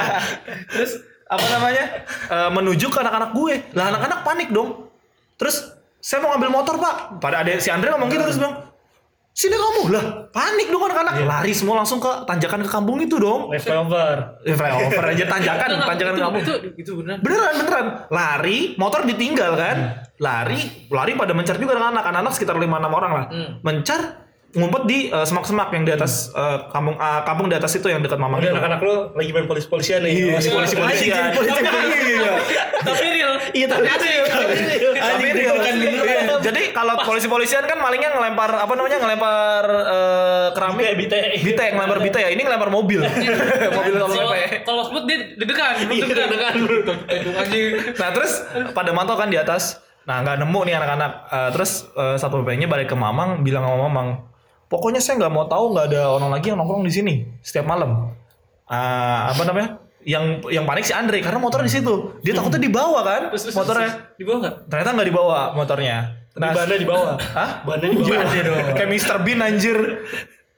terus 0.72 0.92
apa 1.24 1.46
namanya 1.48 1.84
Eh, 2.24 2.50
menuju 2.50 2.86
ke 2.86 2.98
anak-anak 2.98 3.30
gue 3.32 3.54
lah 3.72 3.86
anak-anak 3.88 4.20
panik 4.22 4.48
dong 4.48 4.88
terus 5.36 5.68
saya 5.98 6.18
mau 6.18 6.32
ngambil 6.32 6.50
motor 6.50 6.74
pak 6.76 6.94
pada 7.18 7.40
ada 7.40 7.52
si 7.56 7.68
Andre 7.68 7.90
ngomong 7.90 8.08
gitu 8.08 8.22
terus 8.22 8.38
bilang 8.38 8.71
sini 9.32 9.56
kamu. 9.56 9.82
Lah 9.92 10.04
panik 10.28 10.68
dong 10.68 10.84
anak-anak. 10.84 11.24
Lari 11.24 11.52
semua 11.56 11.80
langsung 11.80 11.98
ke 11.98 12.08
tanjakan 12.28 12.60
ke 12.64 12.70
kampung 12.70 13.00
itu 13.00 13.16
dong. 13.16 13.48
Flyover. 13.56 14.38
Eh, 14.44 14.54
flyover 14.54 15.04
aja 15.12 15.24
tanjakan 15.26 15.68
tanjakan 15.88 16.12
ke 16.12 16.18
itu, 16.20 16.24
kampung. 16.24 16.42
itu 16.44 16.54
itu 16.78 16.90
beneran. 17.00 17.18
beneran 17.24 17.54
beneran. 17.64 17.86
Lari 18.12 18.58
motor 18.76 19.00
ditinggal 19.08 19.52
kan. 19.56 19.76
Lari 20.20 20.60
lari 20.92 21.12
pada 21.18 21.32
mencar 21.34 21.56
juga 21.58 21.74
dengan 21.74 21.96
anak 21.98 22.04
anak 22.12 22.32
sekitar 22.36 22.56
lima 22.60 22.78
enam 22.78 22.92
orang 22.92 23.12
lah. 23.12 23.26
Hmm. 23.32 23.50
mencar 23.64 24.21
ngumpet 24.52 24.82
di 24.84 24.98
eh, 25.08 25.24
semak-semak 25.24 25.72
yang 25.72 25.84
di 25.84 25.92
atas 25.92 26.28
eh, 26.30 26.58
kampung 26.68 26.96
ah, 26.96 27.24
kampung 27.24 27.48
di 27.48 27.56
atas 27.56 27.72
itu 27.72 27.88
yang 27.88 28.04
dekat 28.04 28.20
mamang 28.20 28.44
anak-anak 28.44 28.80
lu 28.80 29.08
lagi 29.16 29.30
main 29.32 29.48
polis-polisian 29.48 30.04
nih. 30.04 30.12
Iya, 30.12 30.32
Masih 30.36 30.50
polisi 30.52 30.74
polisian 30.76 31.32
Iya. 31.32 32.32
Tapi 32.82 33.06
real. 33.10 33.32
Iya 33.52 33.66
tapi 33.66 33.84
tapi 33.88 34.06
real. 35.32 35.56
Iya, 35.56 36.36
Jadi 36.42 36.62
kalau 36.70 37.00
polisi-polisian 37.00 37.64
kan 37.64 37.78
malingnya 37.78 38.12
ngelempar 38.12 38.50
apa 38.52 38.72
namanya 38.74 38.98
ngelempar 39.00 39.64
eh, 39.88 40.46
keramik 40.52 40.84
Bite, 40.92 41.20
bite. 41.40 41.66
ngelempar 41.72 41.98
bite 41.98 42.18
ya 42.20 42.28
ini 42.28 42.42
ngelempar 42.44 42.68
mobil 42.68 43.00
mobil 43.78 43.94
sama 43.96 44.12
Kalau 44.12 44.32
PP. 44.34 44.54
kalau 44.62 44.82
smooth 44.84 45.06
dia 45.06 45.18
deg-degan, 45.34 45.74
Iya, 45.88 46.04
deg-degan. 46.04 46.54
Nah 48.00 48.08
terus 48.12 48.32
pada 48.72 48.90
mantau 48.92 49.16
kan 49.16 49.32
di 49.32 49.38
atas. 49.38 49.80
Nah 50.02 50.20
nggak 50.20 50.42
nemu 50.42 50.60
nih 50.66 50.74
anak-anak. 50.76 51.12
Eh, 51.30 51.48
terus 51.54 51.88
satu 51.94 52.42
pp 52.42 52.58
nya 52.58 52.68
balik 52.68 52.90
ke 52.90 52.96
Mamang 52.98 53.40
bilang 53.40 53.64
sama 53.64 53.88
Mamang, 53.88 54.08
pokoknya 54.72 55.04
saya 55.04 55.20
nggak 55.20 55.32
mau 55.32 55.44
tahu 55.44 55.76
nggak 55.76 55.86
ada 55.92 56.00
orang 56.08 56.32
lagi 56.32 56.48
yang 56.48 56.56
nongkrong 56.56 56.88
di 56.88 56.92
sini 56.92 57.14
setiap 57.44 57.68
malam. 57.68 58.16
Ah, 58.64 59.28
apa 59.28 59.44
namanya? 59.44 59.76
Yang 60.02 60.48
yang 60.48 60.64
panik 60.64 60.88
si 60.88 60.96
Andre 60.96 61.20
karena 61.20 61.36
motor 61.36 61.60
di 61.60 61.68
situ. 61.68 62.16
Dia 62.24 62.32
takutnya 62.32 62.58
dibawa 62.58 63.04
kan 63.04 63.22
Terus 63.30 63.52
terus 63.52 63.54
motornya. 63.54 63.90
terus, 63.92 64.16
di 64.16 64.24
bawah 64.24 64.38
enggak? 64.40 64.54
Ternyata 64.66 64.90
nggak 64.96 65.08
dibawa 65.12 65.38
motornya. 65.52 65.96
Di 66.32 66.40
bannya 66.40 66.78
di 66.80 66.88
bawah. 66.88 67.14
Hah? 67.38 67.50
Bannya 67.68 67.86
di. 67.92 67.96
Iya, 68.00 68.20
Kayak 68.72 68.88
Mr. 68.88 69.16
Bean 69.20 69.40
anjir. 69.44 69.78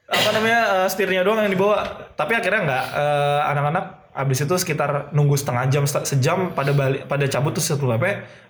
Apa 0.07 0.29
namanya 0.31 0.59
eh, 0.81 0.87
setirnya 0.87 1.21
doang 1.21 1.43
yang 1.43 1.51
dibawa. 1.51 2.07
Tapi 2.15 2.33
akhirnya 2.33 2.61
nggak 2.63 2.83
eh, 2.95 3.39
anak-anak 3.51 3.85
abis 4.15 4.47
itu 4.47 4.55
sekitar 4.55 5.11
nunggu 5.11 5.35
setengah 5.35 5.67
jam 5.67 5.83
se- 5.83 6.07
sejam 6.07 6.55
pada 6.55 6.71
balik 6.71 7.03
pada 7.03 7.27
cabut 7.27 7.51
tuh 7.51 7.59
satu 7.59 7.83
PP 7.91 8.03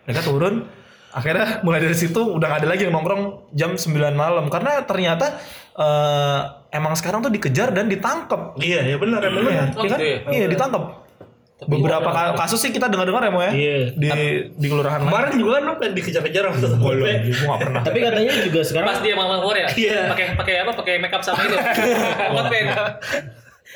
mereka 0.06 0.22
turun 0.22 0.70
akhirnya 1.16 1.64
mulai 1.64 1.80
dari 1.80 1.96
situ 1.96 2.20
udah 2.20 2.46
gak 2.46 2.60
ada 2.60 2.70
lagi 2.70 2.84
yang 2.84 2.94
nongkrong 2.94 3.24
jam 3.52 3.72
9 3.72 3.88
malam 4.14 4.46
karena 4.46 4.84
ternyata 4.84 5.40
eh, 5.74 6.40
emang 6.70 6.92
sekarang 6.94 7.20
tuh 7.22 7.32
dikejar 7.32 7.72
dan 7.72 7.88
ditangkap 7.88 8.60
Iya, 8.60 8.84
ya 8.86 8.96
benar 8.96 9.24
emang 9.24 9.42
iya, 9.42 9.64
benar. 9.64 9.68
Oh, 9.72 9.82
iya 9.82 9.90
kan? 9.90 9.98
gitu 9.98 10.04
ya? 10.04 10.18
iya 10.30 10.46
ditangkap 10.46 10.84
beberapa 11.58 12.10
ka- 12.10 12.36
kasus 12.36 12.60
sih 12.60 12.70
kita 12.70 12.92
dengar-dengar 12.92 13.22
ya 13.22 13.32
Mo 13.32 13.40
ya 13.40 13.48
Iya. 13.50 13.78
di 13.96 14.10
di 14.54 14.68
kelurahan. 14.68 15.00
Kemarin 15.02 15.32
juga 15.34 15.52
kan 15.56 15.80
pengen 15.80 15.94
dikejar-kejar 15.96 16.44
sama 16.46 16.58
satu 16.60 16.76
Gua 16.76 16.92
PP. 16.92 17.08
gua 17.32 17.48
gak 17.48 17.60
pernah 17.64 17.82
Tapi 17.82 17.98
katanya 18.02 18.32
juga 18.44 18.60
sekarang 18.62 18.88
Pas 18.90 19.00
dia 19.00 19.16
mama 19.16 19.36
keluar 19.40 19.56
ya? 19.56 19.68
Iya. 19.72 20.00
Pakai 20.12 20.26
pakai 20.36 20.54
apa? 20.62 20.72
Pakai 20.76 20.94
makeup 21.00 21.24
sama 21.24 21.40
itu. 21.42 21.56
Pen. 22.52 22.66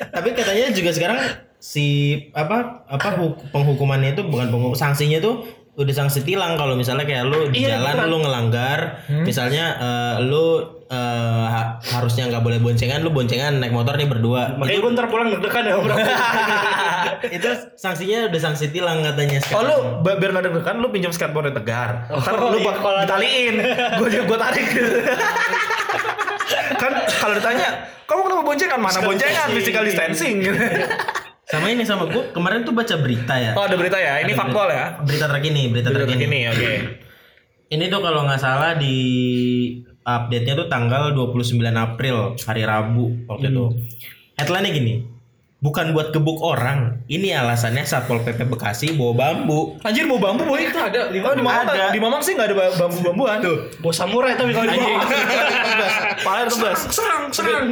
tapi 0.02 0.28
katanya 0.32 0.66
juga 0.70 0.90
sekarang 0.90 1.18
si 1.56 1.86
apa 2.32 2.84
apa 2.86 3.08
hu- 3.16 3.36
penghukumannya 3.48 4.12
itu 4.14 4.22
bukan 4.24 4.48
penghukum 4.48 4.72
sanksinya 4.72 5.18
tuh 5.18 5.44
udah 5.72 5.94
sanksi 5.94 6.22
tilang 6.22 6.54
kalau 6.54 6.74
misalnya 6.74 7.02
kayak 7.02 7.24
lu 7.24 7.48
di 7.48 7.62
Iya, 7.62 7.78
jalan 7.78 7.94
beneran. 7.94 8.06
lu 8.06 8.16
ngelanggar 8.20 8.78
misalnya 9.22 9.64
eh, 9.76 10.16
lu 10.20 10.46
eh, 10.84 10.98
ha- 11.46 11.78
harusnya 11.80 12.26
nggak 12.26 12.40
boleh 12.40 12.58
boncengan 12.58 13.00
lu 13.00 13.08
boncengan 13.08 13.56
naik 13.56 13.70
motor 13.70 13.94
nih 13.94 14.04
berdua 14.04 14.56
Makanya 14.56 14.76
gue 14.78 14.90
ntar 14.92 15.06
pulang 15.06 15.30
deg-degan 15.30 15.64
ya 15.64 15.74
bro. 15.76 15.94
itu 17.38 17.48
sanksinya 17.74 18.26
udah 18.26 18.40
sanksi 18.42 18.68
tilang 18.68 19.00
katanya 19.00 19.38
Oh 19.38 19.44
sekarang. 19.62 19.64
lu 19.64 19.76
ba- 20.00 20.16
biar 20.16 20.30
nggak 20.30 20.44
deg-degan 20.46 20.76
lu 20.76 20.88
pinjam 20.88 21.10
skateboard 21.10 21.54
tegar. 21.54 22.10
Ntar 22.10 22.34
Oh, 22.34 22.50
lu 22.50 22.58
iya, 22.58 22.66
bak- 22.66 22.78
kalau 22.78 22.96
ada- 22.96 23.06
ditaliin. 23.06 23.54
Gua 23.96 24.08
juga 24.10 24.24
gua 24.26 24.38
tarik. 24.42 24.66
kan 26.76 26.92
kalau 27.14 27.34
ditanya, 27.34 27.66
kamu 28.04 28.20
kenapa 28.22 28.42
boncengan? 28.42 28.78
Mana 28.78 28.98
boncengan? 29.00 29.48
Physical 29.50 29.82
distancing. 29.82 30.36
sama 31.50 31.66
ini 31.66 31.82
sama 31.82 32.06
gue 32.06 32.30
kemarin 32.30 32.62
tuh 32.62 32.70
baca 32.70 32.94
berita 32.94 33.34
ya 33.34 33.52
oh 33.52 33.62
ada 33.62 33.74
berita 33.74 33.96
ya. 33.96 34.20
Ini 34.20 34.30
Ada 34.30 34.38
faktual 34.38 34.66
berita- 34.66 34.78
ya. 34.78 34.86
berita 35.02 35.26
terkini 35.28 35.62
berita, 35.66 35.88
Berita 35.88 36.06
terkini 36.06 36.16
terkini, 36.16 36.38
oke. 36.48 36.72
Ini 37.68 37.84
tuh 37.86 38.00
kalau 38.00 38.20
nggak 38.24 38.38
salah 38.38 38.72
di 38.74 38.96
update-nya 40.00 40.54
tuh 40.56 40.66
tanggal 40.66 41.10
29 41.12 41.54
April 41.76 42.16
hari 42.40 42.62
Rabu 42.62 43.26
waktu 43.26 43.46
itu. 43.48 43.66
Headline-nya 44.34 44.72
gini. 44.72 44.94
bukan 45.60 45.92
buat 45.92 46.08
gebuk 46.08 46.40
orang. 46.40 47.04
Ini 47.04 47.36
alasannya 47.36 47.84
Satpol 47.84 48.24
PP 48.24 48.48
Bekasi 48.48 48.96
bawa 48.96 49.12
bambu. 49.12 49.76
Anjir 49.84 50.08
mau 50.08 50.16
bambu 50.16 50.48
boy. 50.48 50.56
Itu 50.56 50.80
ada 50.80 51.06
Oh, 51.06 51.12
di 51.12 51.20
Mamang 51.20 51.68
Ada. 51.68 51.92
di 51.92 52.00
Mamang 52.00 52.24
sih 52.24 52.32
nggak 52.32 52.48
ada 52.48 52.56
ba- 52.56 52.76
bambu-bambuan. 52.80 53.44
Tuh. 53.44 53.68
Bos 53.76 53.92
samurai 53.92 54.32
tapi 54.34 54.50
kalau 54.50 54.64
di 54.64 54.72
Anjing. 54.72 54.96
Paling 56.20 56.46
tebas. 56.48 56.78
serang 56.90 57.24
serang 57.32 57.66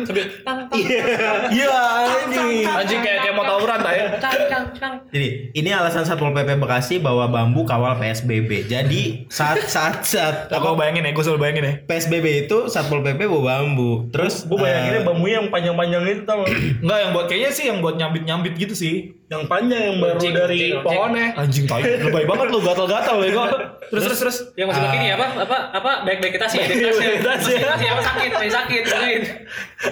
Iya, 1.49 1.79
anjing. 2.09 2.65
Anjing 2.65 3.01
kayak 3.05 3.19
kayak 3.27 3.35
mau 3.37 3.45
tawuran 3.45 3.79
tak 3.81 3.95
ya. 3.95 4.07
Cang 4.19 4.41
cang 4.49 4.65
cang. 4.77 4.95
Jadi 5.13 5.29
ini 5.53 5.71
alasan 5.73 6.05
Satpol 6.05 6.33
PP 6.33 6.57
Bekasi 6.61 7.01
bawa 7.01 7.29
bambu 7.29 7.65
kawal 7.65 7.97
PSBB. 8.01 8.69
Jadi 8.69 9.29
saat 9.29 9.65
saat 9.69 10.05
saat 10.05 10.37
Aku 10.59 10.75
bayangin 10.75 11.07
ya, 11.07 11.13
gue 11.15 11.25
selalu 11.25 11.41
bayangin 11.41 11.65
ya. 11.65 11.75
PSBB 11.87 12.49
itu 12.49 12.67
Satpol 12.67 13.05
PP 13.05 13.29
bawa 13.29 13.63
bambu. 13.63 14.09
Terus 14.11 14.49
gue 14.49 14.59
bayanginnya 14.59 15.03
eh, 15.03 15.07
bambu 15.07 15.27
yang 15.29 15.47
panjang-panjang 15.53 16.03
itu 16.09 16.23
tau 16.27 16.43
nggak? 16.43 16.53
Enggak 16.83 16.99
yang 17.05 17.11
buat 17.15 17.27
kayaknya 17.31 17.51
sih 17.55 17.65
yang 17.69 17.79
buat 17.85 17.95
nyambit-nyambit 17.97 18.55
gitu 18.59 18.75
sih. 18.75 19.18
Yang 19.29 19.45
panjang 19.45 19.93
yang 19.93 19.97
baru 20.01 20.17
Anjing, 20.17 20.33
dari 20.33 20.61
anjing, 20.73 20.81
pohonnya 20.81 21.27
Anjing 21.37 21.65
tai. 21.69 21.85
Lebay 21.85 22.25
banget 22.25 22.49
lu 22.49 22.65
gatal-gatal 22.65 23.17
ya 23.21 23.31
kok. 23.37 23.49
Terus 23.93 24.03
terus 24.09 24.19
terus. 24.25 24.37
Yang 24.57 24.67
masih 24.73 24.83
begini 24.89 25.07
apa 25.13 25.27
apa 25.45 25.57
apa 25.77 25.91
baik 26.09 26.19
baik 26.25 26.33
kita 26.41 26.47
sih 26.49 26.57
baik 26.65 26.73
kita 26.81 26.91
sih 26.97 27.13
masih 27.21 27.57
masih 27.61 27.87
apa 27.93 28.03
sakit 28.09 28.31
masih 28.33 28.53
sakit 28.57 28.83
sakit. 28.89 29.21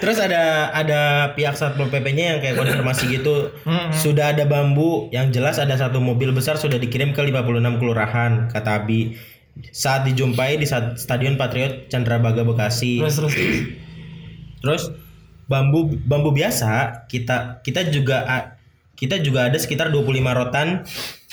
terus 0.01 0.17
ada 0.17 0.73
ada 0.73 1.01
pihak 1.37 1.53
Satpol 1.53 1.93
PP-nya 1.93 2.25
yang 2.33 2.39
kayak 2.41 2.57
konfirmasi 2.57 3.05
gitu. 3.13 3.53
Sudah 3.93 4.33
ada 4.33 4.49
bambu 4.49 5.05
yang 5.13 5.29
jelas 5.29 5.61
ada 5.61 5.77
satu 5.77 6.01
mobil 6.01 6.33
besar 6.33 6.57
sudah 6.57 6.81
dikirim 6.81 7.13
ke 7.13 7.21
56 7.21 7.77
kelurahan 7.77 8.49
kata 8.49 8.81
Abi. 8.81 9.21
Saat 9.69 10.09
dijumpai 10.09 10.57
di 10.57 10.65
saat 10.65 10.97
Stadion 10.97 11.37
Patriot 11.37 11.93
Candrabaga 11.93 12.41
Bekasi. 12.41 13.05
Terus 13.05 13.21
terus. 13.21 13.33
Terus 14.65 14.83
bambu 15.45 15.93
bambu 16.09 16.33
biasa 16.33 17.05
kita 17.05 17.61
kita 17.61 17.85
juga 17.93 18.25
kita 18.97 19.21
juga 19.21 19.45
ada 19.45 19.55
sekitar 19.55 19.87
25 19.87 20.01
rotan 20.33 20.81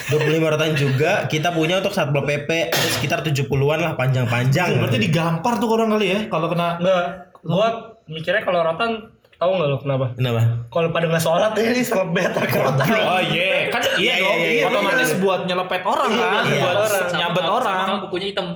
25 0.07 0.21
rotan 0.45 0.71
juga 0.75 1.25
kita 1.25 1.49
punya 1.51 1.81
untuk 1.81 1.91
Satpol 1.91 2.23
PP 2.23 2.51
ada 2.69 2.89
sekitar 2.93 3.19
70-an 3.21 3.41
lah 3.81 3.93
panjang-panjang. 3.95 4.77
Berarti 4.77 4.99
digampar 5.01 5.57
tuh 5.57 5.73
orang 5.73 5.89
kali 5.91 6.07
ya 6.07 6.21
kalau 6.29 6.47
kena 6.47 6.77
enggak 6.77 7.05
gua 7.41 7.69
mikirnya 8.05 8.43
kalau 8.43 8.61
rotan 8.63 8.91
tahu 9.35 9.51
nggak 9.51 9.67
lo 9.67 9.77
kenapa 9.77 10.07
Kenapa? 10.15 10.41
kalau 10.69 10.89
pada 10.89 11.05
nggak 11.07 11.21
sholat 11.21 11.53
ya 11.53 11.63
ini 11.73 11.83
sama 11.83 12.05
beta 12.09 12.41
rotan 12.45 12.87
Oh 12.87 13.21
iya, 13.21 13.67
kan 13.67 13.81
iya 13.97 14.15
Iya, 14.15 14.15
dong. 14.21 14.37
iya, 14.37 14.51
iya, 14.51 14.65
Otomatis 14.69 15.11
buat 15.19 15.41
nyelepet 15.45 15.83
orang 15.83 16.11
kan, 16.11 16.45
iya, 16.45 16.61
buat 16.61 16.77
orang. 16.81 17.09
nyabet 17.15 17.45
orang. 17.45 17.77
Sama 17.83 17.99
bukunya 18.05 18.27
hitam. 18.29 18.47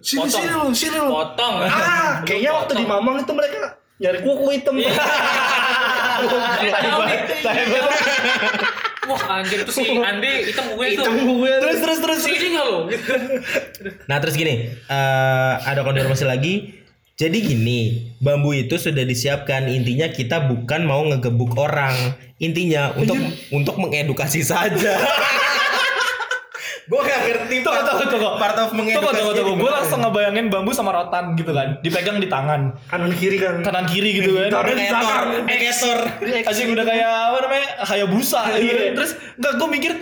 Sini 0.00 0.20
Potong. 0.20 0.30
sini 0.30 0.48
lu 0.50 0.64
sini 0.70 0.96
lu 0.96 1.08
Potong. 1.08 1.54
ah 1.62 2.20
kayaknya 2.22 2.50
waktu 2.54 2.72
di 2.76 2.84
Mamang 2.84 3.16
itu 3.20 3.32
mereka 3.32 3.58
nyari 3.96 4.18
kuku 4.20 4.44
hitam 4.52 4.74
Wah 9.06 9.38
anjir 9.38 9.62
itu 9.62 9.70
si 9.70 9.86
Andi 9.86 10.50
hitam 10.50 10.74
gue 10.74 10.86
itu. 10.90 10.98
hitam 10.98 11.14
gue 11.14 11.52
Terus 11.62 11.78
terus 11.78 11.98
terus. 12.02 12.20
Si 12.26 12.32
ini 12.34 12.58
lo? 12.58 12.90
Nah 14.10 14.16
terus 14.18 14.34
gini, 14.34 14.66
eh, 14.74 15.52
ada 15.62 15.86
konfirmasi 15.86 16.26
lagi. 16.26 16.82
Jadi 17.16 17.38
gini, 17.40 18.12
bambu 18.20 18.52
itu 18.52 18.76
sudah 18.76 19.00
disiapkan. 19.06 19.72
Intinya 19.72 20.10
kita 20.12 20.52
bukan 20.52 20.84
mau 20.84 21.00
ngegebuk 21.06 21.56
orang. 21.56 22.12
Intinya 22.36 22.92
untuk 22.92 23.16
untuk 23.54 23.80
mengedukasi 23.80 24.44
saja. 24.44 25.00
Gue 26.86 27.02
gak 27.02 27.18
ngerti 27.20 27.56
Tunggu, 27.60 27.74
part 27.74 27.82
of, 27.84 27.98
tunggu, 27.98 28.14
tunggu. 28.14 28.30
part 28.36 28.56
of 28.56 28.68
Tunggu, 28.68 28.78
mengedukasi. 28.80 29.16
tunggu, 29.16 29.32
tunggu. 29.34 29.52
Gue 29.58 29.70
langsung 29.72 29.98
ngebayangin 30.00 30.46
bambu 30.46 30.70
sama 30.70 30.90
rotan 30.92 31.34
gitu 31.34 31.50
kan. 31.50 31.68
Dipegang 31.80 32.16
di 32.16 32.28
tangan. 32.28 32.78
kanan 32.86 33.10
kiri 33.12 33.36
kan 33.36 33.58
Kanan 33.60 33.84
kiri 33.84 34.10
gitu 34.14 34.30
kan. 34.32 34.50
Kayak 34.54 34.70
di 34.72 34.86
belakang. 34.86 35.26
kayak 35.44 35.74
Thor. 35.74 36.00
Anjing 36.46 36.68
udah 36.70 36.84
kayak 36.84 37.08
apa 37.10 37.38
namanya? 37.40 37.68
Hayabusa 37.82 38.40
gitu. 38.54 38.70
Terus 38.94 39.10
enggak 39.34 39.52
gue 39.52 39.68
mikir 39.68 39.92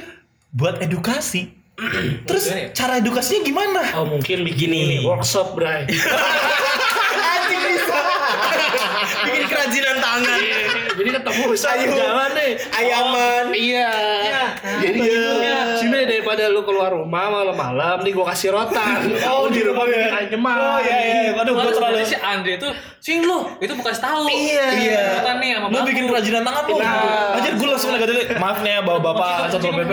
buat 0.51 0.77
edukasi. 0.79 1.57
Terus 2.29 2.45
Gimana 2.45 2.61
ya? 2.61 2.69
cara 2.71 2.93
edukasinya 2.97 3.41
gimana? 3.43 3.81
oh 3.97 4.07
mungkin 4.07 4.45
bikin 4.45 4.71
Gini. 4.71 4.79
ini 4.79 4.97
workshop 5.03 5.59
bray 5.59 5.83
Anjing 7.27 7.63
bisa. 7.65 7.99
Bikin 9.25 9.45
kerajinan 9.45 9.97
tangan. 9.99 10.39
jadi 10.95 11.11
ketemu 11.13 11.43
Ayo. 11.51 11.91
jalan 11.93 12.31
nih 12.31 12.51
Ayaman. 12.71 13.45
Iya. 13.51 13.91
Jadi 14.79 14.99
Iya. 15.03 15.59
sini 15.75 15.99
daripada 16.37 16.51
lu 16.51 16.63
keluar 16.63 16.91
rumah 16.91 17.31
malam-malam 17.33 18.03
nih 18.03 18.11
gua 18.11 18.27
kasih 18.29 18.51
rotan. 18.51 19.07
Oh, 19.25 19.47
di 19.47 19.57
gitu 19.57 19.71
rumah 19.71 19.87
ya. 19.87 20.11
bikin. 20.21 20.59
Oh 20.59 20.79
iya 20.79 20.99
iya. 21.01 21.21
Aduh 21.33 21.53
gue 21.53 21.63
Waduh, 21.63 21.73
terlalu 21.73 21.95
sebenarnya 21.97 22.07
si 22.07 22.17
Andre 22.19 22.53
itu 22.55 22.69
sing 22.99 23.19
lo 23.23 23.39
itu 23.57 23.73
bukan 23.73 23.93
setahu. 23.93 24.27
Iya. 24.27 24.67
Iya. 24.75 25.03
Bukan 25.19 25.35
nih 25.37 25.51
sama 25.55 25.67
Lu 25.69 25.79
bikin 25.85 26.05
kerajinan 26.07 26.43
tangan 26.43 26.63
lu. 26.65 26.75
Nah. 26.81 27.37
Anjir 27.37 27.53
gue 27.55 27.69
langsung 27.69 27.91
negatif. 27.91 28.17
Maaf 28.35 28.59
nih 28.61 28.73
ya 28.73 28.81
bapak-bapak 28.83 29.33
satpol 29.49 29.73
pp. 29.81 29.93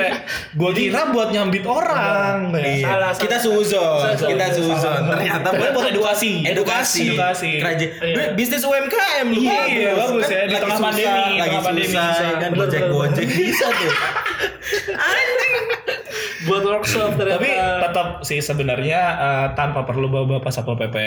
Gue 0.54 0.72
kira 0.74 1.02
buat 1.10 1.30
nyambit 1.30 1.64
orang. 1.64 2.38
Iya. 2.52 2.84
Salah, 2.84 3.12
Kita 3.14 3.38
suzon, 3.38 4.18
kita 4.18 4.46
suzon. 4.52 5.00
Ternyata 5.08 5.50
Buat 5.52 5.72
buat 5.72 5.86
edukasi. 5.88 6.42
edukasi, 6.44 7.06
Edukasi. 7.12 7.52
Keraji- 7.60 7.92
Iya. 8.02 8.34
bisnis 8.34 8.64
UMKM 8.64 9.28
lu 9.30 9.42
Iya, 9.42 9.92
bagus 9.96 10.26
ya. 10.28 10.42
Di 10.42 10.54
lagi 10.54 10.64
tengah 10.64 10.80
pandemi, 10.80 11.34
lagi 11.38 11.58
susah, 11.86 12.32
kan 12.38 12.50
gojek 12.52 12.84
gojek 12.88 13.28
bisa 13.28 13.68
tuh 13.70 13.92
Buat 16.48 16.64
workshop 16.66 17.18
ternyata. 17.20 17.38
Tapi 17.38 17.52
tetap 17.58 18.08
sih 18.26 18.40
sebenarnya 18.42 19.02
eh, 19.18 19.48
tanpa 19.54 19.86
perlu 19.86 20.10
bawa 20.10 20.40
bapak 20.40 20.52
satpol 20.54 20.78
pp 20.78 20.98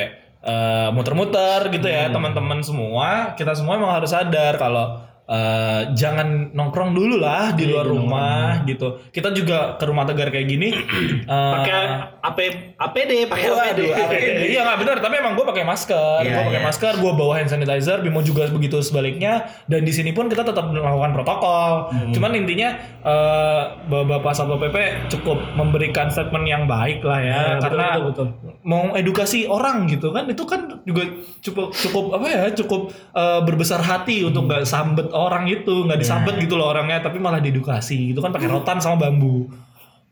eh, 0.45 0.89
muter-muter 0.93 1.73
gitu 1.73 1.89
ya 1.89 2.13
teman-teman 2.13 2.61
semua 2.61 3.33
kita 3.35 3.57
semua 3.57 3.81
emang 3.81 3.93
harus 3.97 4.13
sadar 4.13 4.61
kalau 4.61 5.01
eh, 5.27 5.81
jangan 5.93 6.53
nongkrong 6.53 6.93
dulu 6.93 7.17
lah 7.17 7.53
di 7.53 7.65
luar 7.65 7.87
rumah 7.87 8.61
gitu 8.63 9.09
kita 9.09 9.33
juga 9.33 9.75
ke 9.75 9.85
rumah 9.85 10.05
tegar 10.05 10.29
kayak 10.29 10.47
gini 10.47 10.69
eh, 11.25 11.53
pakai 11.55 11.77
AP 12.21 12.39
APD, 12.75 13.13
pakai 13.27 13.49
APD. 13.49 13.81
APD. 13.87 14.25
Iya 14.51 14.61
nggak 14.65 14.79
benar, 14.81 14.97
tapi 14.99 15.15
emang 15.17 15.35
gue 15.35 15.45
pakai 15.45 15.63
masker, 15.63 16.21
Iya, 16.21 16.33
gue 16.33 16.43
pakai 16.49 16.61
iya. 16.61 16.67
masker, 16.67 16.93
gue 16.97 17.13
bawa 17.15 17.33
hand 17.37 17.49
sanitizer, 17.49 18.01
Bimo 18.01 18.21
juga 18.21 18.49
begitu 18.49 18.81
sebaliknya, 18.81 19.45
dan 19.65 19.85
di 19.85 19.93
sini 19.93 20.11
pun 20.11 20.27
kita 20.27 20.43
tetap 20.43 20.67
melakukan 20.67 21.13
protokol. 21.13 21.93
Hmm. 21.93 22.13
Cuman 22.13 22.33
intinya 22.35 22.75
eh, 23.01 23.63
bapak 23.87 24.33
satpol 24.33 24.59
pp 24.59 24.77
cukup 25.09 25.39
memberikan 25.55 26.09
statement 26.09 26.45
yang 26.45 26.65
baik 26.65 27.01
lah 27.01 27.21
ya, 27.21 27.25
Ya, 27.25 27.41
betul, 27.55 27.63
karena 27.63 27.87
betul, 27.87 28.05
betul. 28.05 28.27
mau 28.63 28.85
edukasi 28.95 29.45
orang 29.47 29.87
gitu 29.87 30.09
kan, 30.11 30.25
itu 30.27 30.45
kan 30.45 30.61
juga 30.83 31.03
cukup 31.41 31.67
cukup 31.73 32.05
apa 32.15 32.27
ya, 32.27 32.43
cukup 32.55 32.83
eh, 33.13 33.41
berbesar 33.43 33.81
hati 33.81 34.17
Hmm. 34.17 34.29
untuk 34.29 34.43
nggak 34.47 34.65
sambet 34.65 35.07
orang 35.15 35.47
itu, 35.47 35.87
nggak 35.87 36.03
disambet 36.03 36.35
gitu 36.43 36.59
loh 36.59 36.75
orangnya, 36.75 36.99
tapi 36.99 37.23
malah 37.23 37.39
diedukasi, 37.39 38.11
gitu 38.11 38.19
kan 38.19 38.35
pakai 38.35 38.51
rotan 38.51 38.83
sama 38.83 39.07
bambu. 39.07 39.47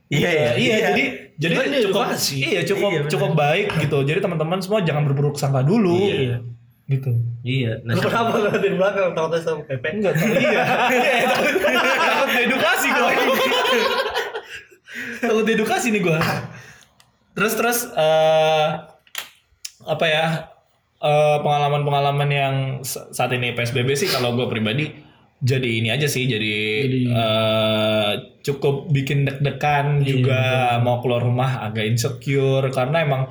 iya 0.07 0.31
Iya, 0.31 0.51
iya, 0.55 0.77
jadi 0.93 1.05
jadi 1.41 1.53
Itu 1.53 1.59
kan 1.59 1.69
cukup 1.73 1.83
edukasi. 2.07 2.37
iya 2.39 2.61
cukup 2.63 2.91
Iya, 2.93 3.03
cukup 3.09 3.31
baik 3.33 3.67
gitu. 3.81 3.99
Jadi 4.05 4.19
teman-teman 4.21 4.59
semua 4.61 4.85
jangan 4.85 5.03
berburuk 5.09 5.35
sangka 5.35 5.65
dulu. 5.65 5.97
Iya. 5.99 6.39
Gitu. 6.85 7.09
iya 7.41 7.81
nah, 7.89 7.97
Lu 7.97 8.05
kenapa 8.05 8.37
lu 8.37 8.53
di 8.61 8.77
belakang 8.77 9.17
tahu 9.17 9.27
sama 9.41 9.65
PP? 9.65 9.85
Enggak 9.97 10.13
tahu. 10.13 10.29
iya. 10.37 10.63
Iya, 10.93 11.25
takut 11.97 12.31
edukasi 12.37 12.89
gua. 12.93 13.11
takut 15.25 15.47
edukasi 15.49 15.87
nih 15.89 16.03
gua. 16.05 16.21
Terus 17.33 17.53
terus 17.57 17.79
eh 17.97 18.69
apa 19.83 20.05
ya? 20.05 20.52
Eh, 21.03 21.39
pengalaman-pengalaman 21.39 22.31
yang 22.31 22.55
sa- 22.81 23.11
saat 23.11 23.31
ini 23.31 23.53
PSBB 23.53 23.93
sih 23.93 24.07
kalau 24.07 24.33
gue 24.33 24.47
pribadi 24.47 24.87
jadi 25.43 25.67
ini 25.67 25.91
aja 25.91 26.07
sih 26.07 26.25
jadi, 26.25 26.55
eh, 27.05 28.11
cukup 28.41 28.87
bikin 28.89 29.25
deg-degan 29.25 29.99
juga 30.01 30.41
mau 30.79 30.99
keluar 30.99 31.21
rumah 31.21 31.63
agak 31.63 31.83
insecure 31.85 32.71
karena 32.71 33.03
emang 33.03 33.23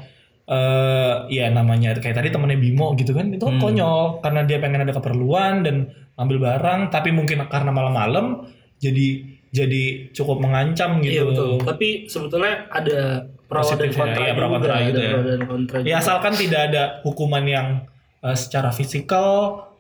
eh 0.44 1.16
ya 1.32 1.48
namanya 1.48 1.96
kayak 1.96 2.12
tadi 2.14 2.28
temennya 2.28 2.60
Bimo 2.60 2.92
gitu 2.94 3.12
kan 3.12 3.32
itu 3.32 3.40
kan 3.40 3.56
konyol 3.58 4.20
karena 4.20 4.44
dia 4.44 4.60
pengen 4.60 4.84
ada 4.84 4.92
keperluan 4.92 5.64
dan 5.64 5.88
ambil 6.14 6.44
barang 6.44 6.92
tapi 6.92 7.10
mungkin 7.10 7.48
karena 7.48 7.72
malam-malam 7.72 8.52
jadi 8.76 9.24
jadi 9.48 9.84
cukup 10.12 10.40
mengancam 10.40 11.00
Iya 11.00 11.24
gitu. 11.24 11.28
betul. 11.28 11.52
Tapi 11.62 11.88
sebetulnya 12.06 12.68
ada 12.68 13.31
pro 13.52 13.60
dan 13.60 13.68
Positifnya, 13.68 14.00
kontra 14.08 14.24
iya, 14.24 14.32
pro 14.32 14.42
juga, 14.42 14.54
kontra 14.56 14.74
gitu 14.82 15.00
ya. 15.02 15.12
dan 15.20 15.42
kontra. 15.44 15.76
Ya 15.84 15.96
asalkan 15.98 16.34
tidak 16.34 16.62
ada 16.72 16.84
hukuman 17.02 17.44
yang 17.44 17.68
eh, 18.22 18.34
secara 18.34 18.72
fisikal 18.72 19.28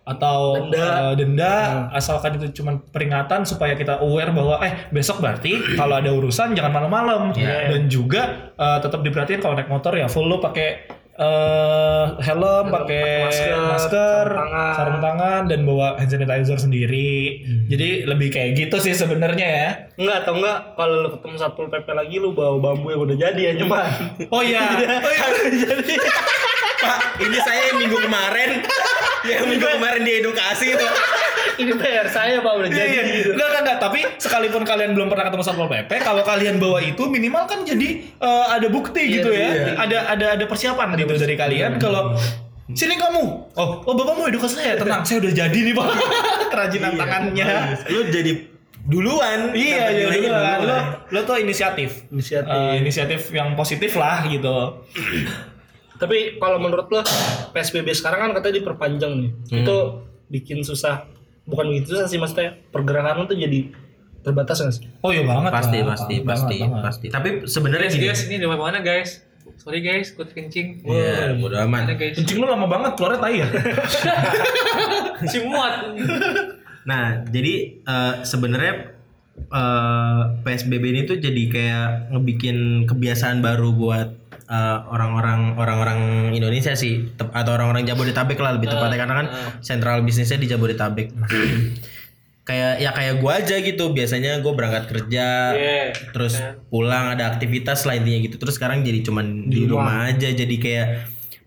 atau 0.02 0.58
Denda. 0.68 0.82
eh, 0.82 1.14
denda, 1.16 1.56
asalkan 1.92 2.36
itu 2.36 2.58
cuma 2.58 2.84
peringatan 2.84 3.46
supaya 3.46 3.74
kita 3.74 4.02
aware 4.02 4.30
bahwa 4.30 4.58
eh 4.60 4.90
besok 4.90 5.22
berarti 5.22 5.78
kalau 5.78 5.96
ada 5.96 6.10
urusan 6.10 6.52
jangan 6.52 6.74
malam-malam 6.74 7.32
Iya. 7.32 7.70
dan 7.70 7.88
juga 7.88 8.22
eh, 8.52 8.80
tetap 8.82 9.00
diperhatiin 9.00 9.40
kalau 9.40 9.54
naik 9.54 9.70
motor 9.70 9.94
ya 9.94 10.06
full 10.06 10.26
lo 10.26 10.38
pakai 10.38 11.00
eh, 11.22 12.06
helm, 12.26 12.66
pakai 12.74 13.30
masker, 13.30 13.62
masker, 13.62 14.26
sarung 14.26 14.42
tangan. 14.42 14.74
sarung 14.74 15.00
tangan 15.06 15.42
dan 15.46 15.60
bawa 15.64 15.88
hand 16.02 16.10
sanitizer 16.10 16.58
sendiri. 16.58 17.46
Jadi 17.70 18.10
lebih 18.10 18.34
kayak 18.34 18.58
gitu 18.58 18.82
sih 18.82 18.98
sebenarnya 18.98 19.48
ya. 19.48 19.70
Enggak 20.02 20.18
atau 20.26 20.34
enggak 20.42 20.58
kalau 20.74 20.96
lu 21.06 21.10
ketemu 21.14 21.36
satpol 21.38 21.68
PP 21.70 21.88
lagi 21.94 22.16
lu 22.18 22.34
bawa 22.34 22.58
bambu 22.58 22.90
yang 22.90 23.02
udah 23.06 23.18
jadi 23.18 23.42
ya 23.42 23.52
nyeman. 23.62 23.86
Oh 24.34 24.42
iya. 24.50 24.66
Oh 24.82 25.12
iya. 25.14 25.28
jadi 25.54 25.96
Pak 26.82 27.22
ini 27.22 27.38
saya 27.46 27.62
yang 27.70 27.78
minggu 27.78 27.98
kemarin 28.02 28.66
yang 29.30 29.46
minggu 29.46 29.68
kemarin 29.78 30.02
diedukasi 30.02 30.74
itu 30.74 30.88
Ini 31.62 31.72
PR 31.78 32.08
saya 32.10 32.42
Pak 32.42 32.54
udah 32.58 32.70
jadi. 32.74 32.90
Iya, 32.90 33.02
iya. 33.06 33.24
Enggak, 33.38 33.48
enggak, 33.48 33.62
enggak. 33.62 33.78
Tapi 33.78 34.00
sekalipun 34.18 34.64
kalian 34.66 34.92
belum 34.98 35.08
pernah 35.14 35.30
ketemu 35.30 35.44
Satpol 35.46 35.70
PP, 35.70 35.92
kalau 36.02 36.24
kalian 36.26 36.58
bawa 36.58 36.80
itu 36.82 37.04
minimal 37.06 37.46
kan 37.46 37.62
jadi 37.62 38.02
eh, 38.02 38.46
ada 38.50 38.68
bukti 38.68 39.22
gitu 39.22 39.30
ya. 39.30 39.78
Ada 39.78 39.98
ada 40.18 40.26
ada 40.40 40.46
persiapan 40.50 40.98
gitu 40.98 41.14
dari 41.16 41.36
kalian 41.38 41.78
kalau 41.78 42.18
sini 42.74 42.96
kamu. 42.98 43.24
Oh, 43.54 43.70
oh 43.86 43.94
bapak 43.94 44.14
mau 44.18 44.26
edukasi 44.26 44.58
saya. 44.58 44.74
Tenang, 44.80 45.04
saya 45.06 45.22
udah 45.22 45.34
jadi 45.34 45.60
nih, 45.60 45.74
Pak. 45.76 45.88
Kerajinan 46.56 46.94
tangannya. 46.98 47.48
Lu 47.92 48.02
jadi 48.08 48.32
duluan. 48.88 49.54
Iya, 49.54 49.94
jadi 49.94 50.02
nilainya 50.10 50.30
lo, 50.30 50.40
lo, 50.40 50.48
duluan. 50.66 50.84
lo 51.14 51.20
tuh 51.28 51.38
inisiatif. 51.38 51.90
Inisiatif. 52.10 52.50
Eh, 52.50 52.74
inisiatif 52.82 53.22
yang 53.30 53.54
positif 53.54 53.94
lah 54.00 54.26
gitu. 54.26 54.82
Tapi 56.02 56.42
kalau 56.42 56.58
menurut 56.58 56.90
lo 56.90 57.02
PSBB 57.54 57.94
sekarang 57.94 58.30
kan 58.30 58.42
katanya 58.42 58.56
diperpanjang 58.64 59.14
nih. 59.22 59.32
Itu 59.62 59.78
bikin 60.32 60.66
susah. 60.66 61.06
Bukan 61.52 61.66
susah 61.84 62.08
sih 62.08 62.16
maksudnya 62.16 62.56
pergerakan 62.72 63.14
lo 63.20 63.26
tuh 63.28 63.36
jadi 63.36 63.68
terbatas 64.22 64.64
nggak 64.64 64.74
sih? 64.74 64.86
Oh 65.04 65.12
iya 65.12 65.28
banget 65.28 65.52
Pasti, 65.52 65.78
lah. 65.82 65.88
pasti, 65.92 66.16
Banget, 66.22 66.30
pasti, 66.32 66.56
banget. 66.64 66.82
pasti. 66.88 67.08
Tapi 67.12 67.30
sebenarnya 67.44 67.88
gini. 67.92 68.06
guys, 68.08 68.22
ini 68.26 68.36
di 68.40 68.48
mana 68.48 68.80
guys? 68.80 69.12
Sorry 69.58 69.82
guys, 69.82 70.14
gue 70.14 70.26
kencing. 70.26 70.82
Iya, 70.82 71.38
bodo 71.38 71.54
amat. 71.68 71.86
Mana 71.86 71.94
guys? 71.94 72.16
Kencing 72.16 72.38
lu 72.40 72.48
lama 72.48 72.66
banget 72.66 72.92
keluarnya 72.96 73.20
tai 73.20 73.36
ya. 73.42 73.48
Si 75.32 75.38
muat. 75.46 75.94
Nah, 76.82 77.22
jadi 77.30 77.54
eh, 77.78 78.14
sebenarnya 78.24 78.74
eh, 79.38 80.22
PSBB 80.42 80.84
ini 80.90 81.02
tuh 81.06 81.18
jadi 81.18 81.44
kayak 81.46 81.90
ngebikin 82.10 82.58
kebiasaan 82.90 83.42
baru 83.42 83.70
buat 83.74 84.10
eh, 84.52 84.78
orang-orang 84.86 85.56
orang-orang 85.56 86.00
Indonesia 86.30 86.76
sih 86.76 87.10
tep- 87.14 87.32
atau 87.32 87.52
orang-orang 87.54 87.84
Jabodetabek 87.84 88.36
lah 88.36 88.52
lebih 88.54 88.68
tepatnya 88.68 89.00
karena 89.00 89.16
kan 89.16 89.28
sentral 89.60 90.04
bisnisnya 90.04 90.36
di 90.36 90.46
Jabodetabek. 90.46 91.08
kayak 92.42 92.74
ya 92.78 92.90
kayak 92.90 93.22
gua 93.22 93.38
aja 93.38 93.56
gitu 93.56 93.94
biasanya 93.94 94.42
gue 94.42 94.50
berangkat 94.50 94.90
kerja 94.90 95.54
Iya. 95.54 95.94
terus 96.10 96.42
pulang 96.68 97.14
ada 97.14 97.30
aktivitas 97.30 97.86
lah 97.86 97.94
intinya 97.94 98.18
gitu 98.20 98.36
terus 98.36 98.58
sekarang 98.58 98.82
jadi 98.82 99.06
cuman 99.06 99.46
di 99.46 99.64
rumah 99.64 100.10
aja 100.10 100.26
jadi 100.28 100.56
kayak 100.58 100.88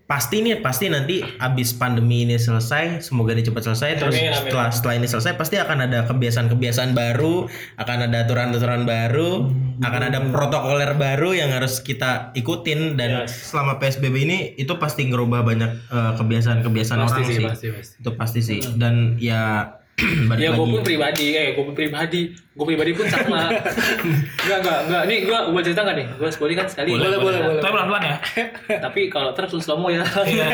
pasti 0.05 0.45
nih 0.45 0.61
pasti 0.61 0.85
nanti 0.85 1.25
abis 1.41 1.73
pandemi 1.81 2.29
ini 2.29 2.37
selesai 2.37 3.01
semoga 3.01 3.33
ini 3.33 3.41
cepat 3.41 3.65
selesai 3.65 3.89
terus 3.97 4.13
Amin, 4.13 4.29
amin. 4.29 4.37
setelah 4.53 4.69
setelah 4.69 4.95
ini 5.01 5.07
selesai 5.09 5.33
pasti 5.33 5.57
akan 5.57 5.89
ada 5.89 6.05
kebiasaan-kebiasaan 6.05 6.93
baru 6.93 7.49
akan 7.81 7.97
ada 8.05 8.29
aturan-aturan 8.29 8.85
baru 8.85 9.49
akan 9.81 10.01
ada 10.05 10.19
protokoler 10.29 10.93
baru 10.93 11.33
yang 11.33 11.49
harus 11.49 11.81
kita 11.81 12.29
ikutin 12.37 13.01
dan 13.01 13.25
selama 13.25 13.81
psbb 13.81 14.13
ini 14.13 14.37
itu 14.61 14.77
pasti 14.77 15.09
ngerubah 15.09 15.41
banyak 15.41 15.71
eh, 15.89 16.11
kebiasaan-kebiasaan 16.21 16.99
Pasti 17.01 17.17
orang 17.17 17.25
sih, 17.25 17.37
sih 17.41 17.45
pasti, 17.49 17.67
pasti. 17.73 17.95
itu 18.05 18.09
pasti 18.13 18.39
sih 18.45 18.59
dan 18.77 19.17
ya 19.17 19.73
Ya 20.35 20.51
gue 20.51 20.59
lagi 20.59 20.73
pun 20.75 20.83
pribadi, 20.83 21.27
eh 21.39 21.55
gue 21.55 21.63
pun 21.63 21.71
pribadi, 21.71 22.27
gue 22.35 22.65
pribadi 22.67 22.91
pun 22.91 23.07
sama. 23.07 23.47
Enggak 24.43 24.59
enggak 24.59 24.79
enggak, 24.91 25.01
ini 25.07 25.15
gue 25.23 25.37
gue 25.55 25.61
cerita 25.63 25.81
nggak 25.87 25.95
nih? 25.95 26.07
Gue 26.19 26.29
sekali 26.35 26.53
kan 26.53 26.67
sekali. 26.67 26.89
boleh, 26.99 27.15
boleh, 27.15 27.39
boleh. 27.39 27.61
Tapi 27.63 27.71
pelan-pelan 27.71 28.03
ya. 28.03 28.15
Tapi 28.83 29.01
kalau 29.07 29.31
terus 29.31 29.55
slow 29.63 29.79
mo 29.79 29.87
ya. 29.87 30.03
Iya. 30.27 30.45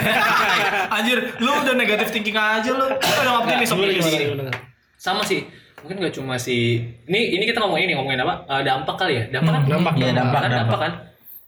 Anjir, 1.02 1.18
lu 1.42 1.50
udah 1.50 1.74
negatif 1.74 2.14
thinking 2.14 2.38
aja 2.38 2.70
lu. 2.70 2.86
Lu 2.86 3.18
udah 3.26 3.34
optimis 3.42 3.74
optimis. 3.74 4.06
sama 4.96 5.26
sih. 5.26 5.42
Mungkin 5.82 5.98
gak 5.98 6.14
cuma 6.14 6.38
si 6.38 6.78
ini 7.10 7.34
ini 7.34 7.44
kita 7.50 7.58
ngomongin 7.66 7.90
ini 7.90 7.94
ngomongin 7.98 8.22
apa? 8.22 8.46
Eh, 8.46 8.62
dampak 8.62 8.96
kali 9.02 9.14
ya. 9.18 9.24
Dampak 9.34 9.52
kan? 9.58 9.62
dampak, 9.66 9.94
Iya, 9.98 10.14
dampak, 10.14 10.40
dampak. 10.46 10.52
dampak 10.54 10.80
kan. 10.86 10.94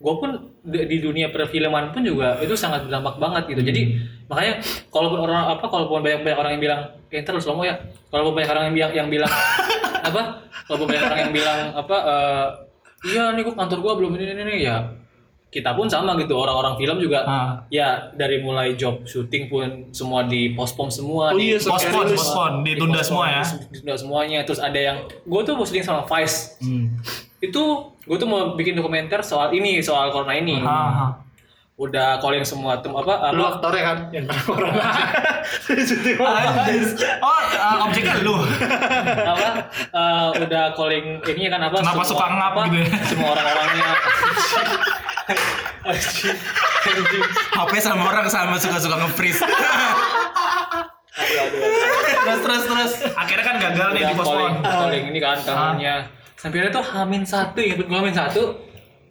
Gue 0.01 0.13
pun 0.17 0.29
di, 0.65 0.79
di 0.89 0.97
dunia 0.97 1.29
perfilman 1.29 1.93
pun 1.93 2.01
juga 2.01 2.41
itu 2.41 2.57
sangat 2.57 2.89
berdampak 2.89 3.21
banget 3.21 3.53
gitu. 3.53 3.61
Jadi 3.61 3.81
makanya 4.25 4.57
kalaupun 4.89 5.29
orang 5.29 5.53
apa 5.53 5.65
kalaupun 5.69 6.01
banyak 6.01 6.25
banyak 6.25 6.39
orang 6.41 6.51
yang 6.57 6.63
bilang 6.65 6.81
eh 7.13 7.21
ntar 7.21 7.31
lu 7.31 7.39
slow 7.39 7.53
mo 7.53 7.63
ya. 7.63 7.77
Kalaupun 8.07 8.33
banyak 8.33 8.49
orang 8.49 8.63
yang 8.65 8.75
bilang 8.75 8.91
yang 8.95 9.07
bilang 9.09 9.31
apa? 10.09 10.21
Kalaupun 10.65 10.87
banyak 10.87 11.03
orang 11.03 11.19
yang 11.21 11.33
bilang 11.33 11.59
apa? 11.71 11.97
eh, 12.03 12.47
iya 13.05 13.29
nih 13.29 13.43
gua 13.43 13.55
kantor 13.55 13.79
gua 13.79 13.93
belum 13.95 14.11
ini 14.13 14.23
ini, 14.27 14.41
ini 14.41 14.55
ya 14.63 14.77
kita 15.47 15.69
pun 15.71 15.85
sama 15.85 16.17
gitu 16.17 16.33
orang-orang 16.33 16.73
film 16.75 16.97
juga 16.97 17.19
Ah. 17.23 17.61
ya 17.69 18.09
dari 18.11 18.41
mulai 18.41 18.73
job 18.73 19.05
syuting 19.05 19.45
pun 19.45 19.67
semua 19.91 20.25
dipospon 20.25 20.89
semua 20.89 21.29
Oh 21.29 21.37
di- 21.37 21.53
iya, 21.53 21.61
Postpone, 21.61 22.09
postpone, 22.09 22.55
ditunda 22.65 22.97
Di 22.97 23.05
semua 23.05 23.25
ya. 23.29 23.45
postpone, 23.45 23.69
ditunda 23.69 23.93
semuanya 23.95 24.39
terus 24.41 24.57
ada 24.57 24.79
yang 24.81 24.97
gue 25.05 25.41
tuh 25.43 25.53
syuting 25.59 25.85
sama 25.85 26.01
Vice 26.03 26.57
Hmm. 26.57 26.97
itu 27.37 27.61
gue 27.85 28.17
tuh 28.17 28.25
mau 28.25 28.57
bikin 28.57 28.73
dokumenter 28.73 29.21
soal 29.21 29.51
ini 29.51 29.77
soal 29.77 30.09
corona 30.09 30.33
ini 30.33 30.57
Ah, 30.57 31.21
udah 31.73 32.21
calling 32.21 32.45
semua 32.45 32.77
tem 32.77 32.93
apa 32.93 33.33
Lu 33.33 33.41
apa 33.41 33.57
aktornya 33.57 33.81
kan? 33.81 33.97
Yang 34.13 34.25
corona. 34.45 34.89
Oh, 37.19 37.37
ah, 37.57 37.85
objeknya 37.89 38.21
lu. 38.21 38.35
apa? 39.33 39.47
Eh, 39.73 40.27
udah 40.45 40.63
calling 40.77 41.19
ini 41.25 41.49
kan 41.49 41.61
apa? 41.65 41.81
Kenapa 41.81 42.03
suka 42.05 42.25
ngap 42.29 42.53
apa, 42.53 42.61
gitu 42.69 42.77
ya? 42.85 42.97
semua 43.09 43.29
orang-orangnya. 43.33 43.89
HP 47.53 47.71
sama 47.81 48.03
orang 48.07 48.27
sama 48.29 48.55
suka-suka 48.61 48.95
nge-freeze. 49.03 49.41
Terus 52.23 52.39
terus 52.39 52.63
terus. 52.69 52.91
Akhirnya 53.17 53.45
kan 53.45 53.55
gagal 53.59 53.87
nih 53.97 54.01
Udah 54.01 54.11
di 54.13 54.15
postpone. 54.15 54.39
calling, 54.39 54.55
calling 54.63 55.03
ini 55.11 55.19
kan 55.19 55.37
kangennya 55.43 55.95
sampai 56.43 56.67
tuh 56.75 56.83
hamin 56.83 57.23
satu 57.23 57.59
ya 57.63 57.79
gue 57.79 57.87
hamin 57.87 58.11
satu 58.11 58.51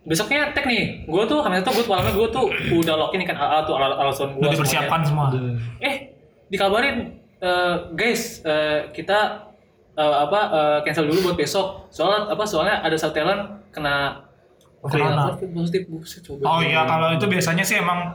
besoknya 0.02 0.50
tag 0.50 0.66
nih 0.66 1.06
gue 1.06 1.22
tuh 1.24 1.38
hamin 1.40 1.62
satu 1.62 1.70
gue 1.72 1.84
tuh 1.84 1.92
malamnya 1.92 2.12
gue 2.12 2.28
tuh 2.28 2.46
udah 2.74 2.94
login 2.96 3.22
kan 3.22 3.34
al 3.34 3.62
tuh 3.62 3.78
al 3.78 3.94
alasan 3.96 4.34
gue 4.34 4.42
Udah 4.42 4.50
dipersiapkan 4.50 5.00
semua. 5.00 5.30
eh 5.78 6.10
dikabarin 6.48 6.96
eh, 7.38 7.74
guys 7.94 8.42
eh, 8.42 8.90
kita 8.90 9.46
eh, 9.94 10.16
apa 10.18 10.40
eh, 10.50 10.78
cancel 10.82 11.06
dulu 11.06 11.30
buat 11.30 11.38
besok 11.38 11.86
soalnya 11.88 12.28
apa 12.28 12.42
soalnya 12.42 12.82
ada 12.82 12.94
satu 12.94 13.14
talent 13.14 13.42
kena 13.70 14.26
Corona. 14.82 15.38
COVID 15.38 15.54
positif 15.54 15.86
coba 16.26 16.42
Oh 16.44 16.58
iya, 16.58 16.82
kalau 16.82 17.14
itu 17.14 17.22
biasanya 17.24 17.62
sih 17.62 17.78
emang 17.78 18.10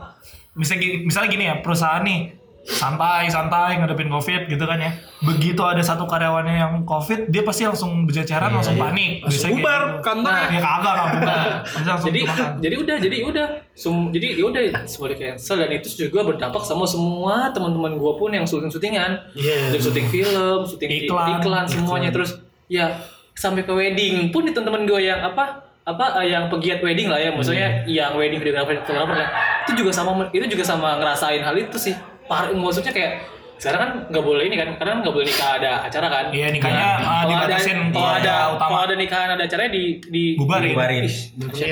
misalnya, 0.52 1.00
misalnya 1.00 1.28
gini 1.32 1.44
ya, 1.48 1.64
perusahaan 1.64 2.04
nih 2.04 2.36
santai-santai 2.64 3.78
ngadepin 3.78 4.08
covid 4.08 4.46
gitu 4.46 4.60
kan 4.62 4.78
ya. 4.78 4.92
Begitu 5.18 5.58
ada 5.60 5.80
satu 5.80 6.04
karyawannya 6.04 6.54
yang 6.54 6.74
covid, 6.82 7.26
dia 7.26 7.42
pasti 7.42 7.64
langsung 7.64 8.04
berceceran, 8.04 8.50
langsung 8.50 8.76
panik. 8.76 9.22
Biasanya 9.22 9.40
kayak 9.40 9.56
bubar 9.56 9.80
gitu. 9.82 9.98
kantornya. 10.02 10.46
Ya 10.48 10.60
kagak 10.60 10.94
lah 10.94 11.06
bubar. 11.10 11.38
Bisa 11.64 11.88
langsung 11.88 12.08
jadi 12.08 12.20
jadi 12.58 12.74
udah 12.78 12.96
jadi 12.98 13.16
udah 13.24 13.46
Sem- 13.72 14.10
jadi 14.10 14.26
ya 14.34 14.44
udah 14.44 14.60
semua 14.84 15.08
di 15.08 15.16
cancel 15.16 15.56
dan 15.56 15.70
itu 15.70 15.88
juga 15.96 16.20
berdampak 16.24 16.62
sama 16.62 16.82
semua 16.82 17.50
teman-teman 17.50 17.94
gue 17.94 18.12
pun 18.14 18.30
yang 18.30 18.42
syuting 18.42 18.68
syutingan 18.68 19.22
Iya. 19.32 19.70
dari 19.70 19.78
syuting 19.80 20.06
film 20.08 20.58
syuting 20.64 20.90
Iklan. 21.06 21.28
iklan, 21.38 21.64
semuanya 21.64 22.10
terus 22.10 22.42
ya 22.66 22.98
sampai 23.32 23.62
ke 23.62 23.70
wedding 23.70 24.28
pun 24.28 24.42
di 24.42 24.50
teman-teman 24.50 24.82
gue 24.82 25.00
yang 25.00 25.22
apa 25.22 25.62
apa 25.82 26.20
eh, 26.20 26.34
yang 26.34 26.50
pegiat 26.50 26.82
wedding 26.82 27.06
lah 27.06 27.16
ya 27.16 27.30
maksudnya 27.30 27.86
yang 27.86 28.12
wedding 28.12 28.36
videographer 28.36 28.82
videographer 28.82 29.16
ya 29.16 29.28
itu 29.62 29.72
juga 29.78 29.90
sama 29.90 30.10
itu 30.28 30.44
juga 30.44 30.64
sama 30.66 30.98
ngerasain 30.98 31.40
hal 31.40 31.54
itu 31.54 31.78
sih 31.78 31.94
Par 32.28 32.52
maksudnya 32.52 32.92
kayak 32.92 33.12
sekarang 33.56 33.80
kan 33.80 33.90
nggak 34.06 34.22
boleh 34.22 34.44
ini 34.44 34.54
kan 34.54 34.68
karena 34.76 35.02
nggak 35.02 35.10
boleh 35.10 35.26
nikah 35.26 35.50
ada 35.52 35.72
acara 35.82 36.06
kan 36.06 36.24
Iya, 36.30 36.46
nikahnya, 36.48 36.78
Nah, 36.78 36.86
ah, 36.86 36.98
kalau 37.00 37.10
ada 37.10 37.26
dibatasin 37.26 37.78
kalau 37.88 38.06
iya, 38.06 38.14
ada 38.14 38.34
utama. 38.48 38.62
kalau 38.62 38.80
ada 38.80 38.94
nikahan 38.94 39.28
ada 39.30 39.42
acaranya 39.42 39.72
di 39.72 39.84
di 40.04 40.24
Bubarin. 40.36 40.72
Bubarin. 40.72 41.04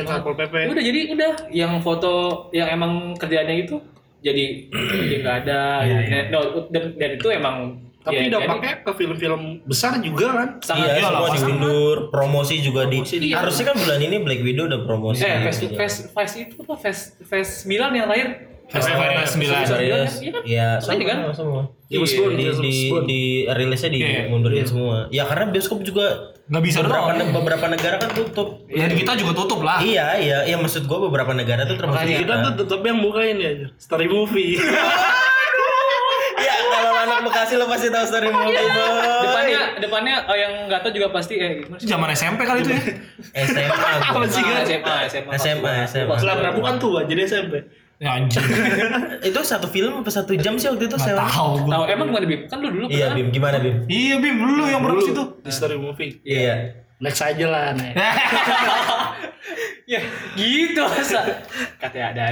Satpol 0.03 0.35
PP. 0.35 0.55
Ya 0.57 0.69
udah 0.69 0.83
jadi 0.83 1.01
udah 1.13 1.33
yang 1.53 1.73
foto 1.79 2.13
yang 2.51 2.69
emang 2.69 2.93
kerjaannya 3.15 3.57
itu 3.61 3.79
jadi 4.19 4.45
jadi 4.73 5.15
nggak 5.23 5.37
ada 5.45 5.61
Iya, 5.81 5.99
dan, 6.03 6.25
no, 6.29 6.39
dan, 6.67 6.83
dan 6.97 7.11
itu 7.13 7.29
emang 7.31 7.57
Tapi 8.01 8.23
ya, 8.25 8.39
dampaknya 8.39 8.75
ke 8.81 8.93
film-film 8.93 9.43
besar 9.63 9.99
juga 9.99 10.27
kan. 10.33 10.49
sangat 10.61 10.87
Iya, 10.89 10.95
Iya 10.97 11.09
lah, 11.09 11.21
semua 11.27 11.39
diundur, 11.45 11.97
promosi 12.09 12.55
juga 12.61 12.83
di. 12.85 12.99
Promosi 12.99 13.17
di- 13.21 13.31
Harusnya 13.31 13.65
kan 13.65 13.77
bulan 13.77 13.99
ini 14.01 14.17
Black 14.21 14.41
Widow 14.41 14.65
udah 14.65 14.81
promosi. 14.81 15.21
eh 15.21 15.39
fest 15.41 15.59
Gitu. 15.61 15.75
fest 15.75 15.99
fest 16.11 16.35
itu 16.37 16.55
apa 16.57 16.75
fest 16.77 17.03
fest 17.21 17.53
Milan 17.65 17.91
yang 17.93 18.07
lahir 18.07 18.56
Festival 18.67 19.07
sembilan. 19.23 19.59
Festival 19.61 19.81
Iya, 19.81 19.97
Iya 19.97 19.99
kan? 20.29 20.43
Iya, 20.43 20.69
Sama 20.77 20.99
kan? 21.01 21.19
semua, 21.31 21.63
Iya, 21.87 21.99
Di, 22.03 22.47
di, 22.59 22.75
Bond. 22.91 23.07
di 23.07 23.21
rilisnya 23.49 23.91
di 23.91 24.01
Iya. 24.01 24.27
mundurin 24.27 24.65
semua. 24.65 25.07
Ya 25.09 25.23
karena 25.23 25.45
bioskop 25.49 25.81
juga 25.81 26.07
Nggak 26.45 26.63
bisa 26.65 26.79
beberapa, 26.81 27.07
dong. 27.09 27.19
ne- 27.21 27.31
beberapa 27.33 27.67
negara 27.69 27.97
kan 27.97 28.11
tutup. 28.13 28.49
Ya 28.67 28.87
di 28.87 28.97
kita 28.97 29.15
juga 29.15 29.33
tutup 29.37 29.61
lah. 29.61 29.79
Iya, 29.79 30.19
iya, 30.19 30.39
iya 30.45 30.57
maksud 30.57 30.83
gua 30.85 30.99
beberapa 31.01 31.31
negara 31.31 31.63
tuh 31.63 31.75
termasuk 31.75 32.03
Makanya 32.03 32.19
kita 32.19 32.35
tuh 32.41 32.53
tetap 32.61 32.81
yang 32.83 32.99
bukain 33.01 33.37
ya 33.37 33.51
aja. 33.53 33.67
Story 33.77 34.07
movie. 34.07 34.59
Ya, 36.37 36.53
kalau 36.63 36.93
anak 36.95 37.25
Bekasi 37.25 37.57
lo 37.57 37.65
pasti 37.65 37.89
tahu 37.89 38.05
story 38.05 38.29
movie, 38.29 38.53
boy. 38.53 39.25
depannya 39.25 39.61
depannya 39.81 40.17
eh, 40.27 40.39
yang 40.39 40.53
nggak 40.69 40.85
tahu 40.85 40.93
juga 40.93 41.09
pasti 41.09 41.35
eh 41.35 41.65
gimana 41.65 41.81
zaman 41.81 42.09
SMP 42.13 42.41
kali 42.45 42.61
itu 42.61 42.71
ya. 42.71 42.83
SMA. 43.43 43.73
Apa 44.13 44.21
sih, 44.27 44.43
kan? 44.45 44.61
SMA 44.63 44.97
SMA 45.09 45.33
SMA, 45.35 45.73
SMA. 45.89 46.15
Setelah 46.15 46.37
Prabu 46.39 46.61
kan 46.61 46.77
tua 46.77 47.01
jadi 47.03 47.25
SMP. 47.25 47.65
Ya 47.97 48.11
anjir. 48.21 48.45
Itu 49.33 49.41
satu 49.41 49.67
film 49.73 50.05
apa 50.05 50.11
satu 50.13 50.37
jam 50.37 50.61
sih 50.61 50.69
waktu 50.69 50.85
itu 50.85 50.97
Nggak 51.01 51.17
sewa? 51.17 51.25
tahu 51.33 51.53
gua. 51.65 51.73
tahu 51.73 51.85
emang 51.89 52.07
gimana 52.13 52.27
bim 52.29 52.41
kan 52.45 52.59
lu 52.61 52.69
dulu 52.69 52.85
Iya, 52.93 53.09
kan? 53.09 53.17
Bim, 53.17 53.29
gimana 53.33 53.57
Bim? 53.57 53.77
Iya, 53.89 54.15
Bim, 54.21 54.37
lu 54.37 54.65
yang 54.69 54.81
berapa 54.85 55.01
situ? 55.01 55.23
Di 55.41 55.49
story 55.49 55.77
movie. 55.81 56.21
Iya. 56.21 56.77
Next 57.01 57.25
aja 57.25 57.47
lah, 57.49 57.73
Nek. 57.73 57.93
ya 59.87 60.03
gitu 60.35 60.83
masa 60.83 61.23
katanya 61.79 62.11
ada 62.11 62.25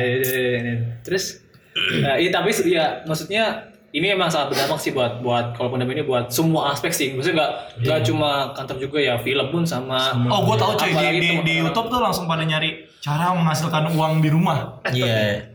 terus 1.06 1.38
eh, 2.02 2.26
iya 2.26 2.30
tapi 2.34 2.50
ya 2.66 3.06
maksudnya 3.06 3.70
ini 3.94 4.10
emang 4.10 4.26
sangat 4.26 4.50
berdampak 4.50 4.82
sih 4.82 4.90
buat 4.90 5.22
buat 5.22 5.54
kalau 5.54 5.70
pandemi 5.70 5.94
ini 5.94 6.02
buat 6.02 6.26
semua 6.26 6.74
aspek 6.74 6.90
sih. 6.90 7.14
Maksudnya 7.14 7.38
nggak 7.38 7.52
nggak 7.86 8.00
cuma 8.10 8.50
kantor 8.50 8.76
juga 8.82 8.98
ya 8.98 9.14
film 9.22 9.46
pun 9.54 9.62
sama. 9.62 10.10
Oh, 10.34 10.42
gue 10.50 10.56
tahu 10.58 10.74
cuy 10.74 10.90
di, 10.90 11.22
di, 11.22 11.30
di. 11.46 11.54
YouTube 11.62 11.86
tuh 11.86 12.02
langsung 12.02 12.26
pada 12.26 12.42
nyari 12.42 12.90
cara 12.98 13.30
menghasilkan 13.38 13.94
uang 13.94 14.18
di 14.18 14.34
rumah. 14.34 14.82
Iya. 14.90 15.53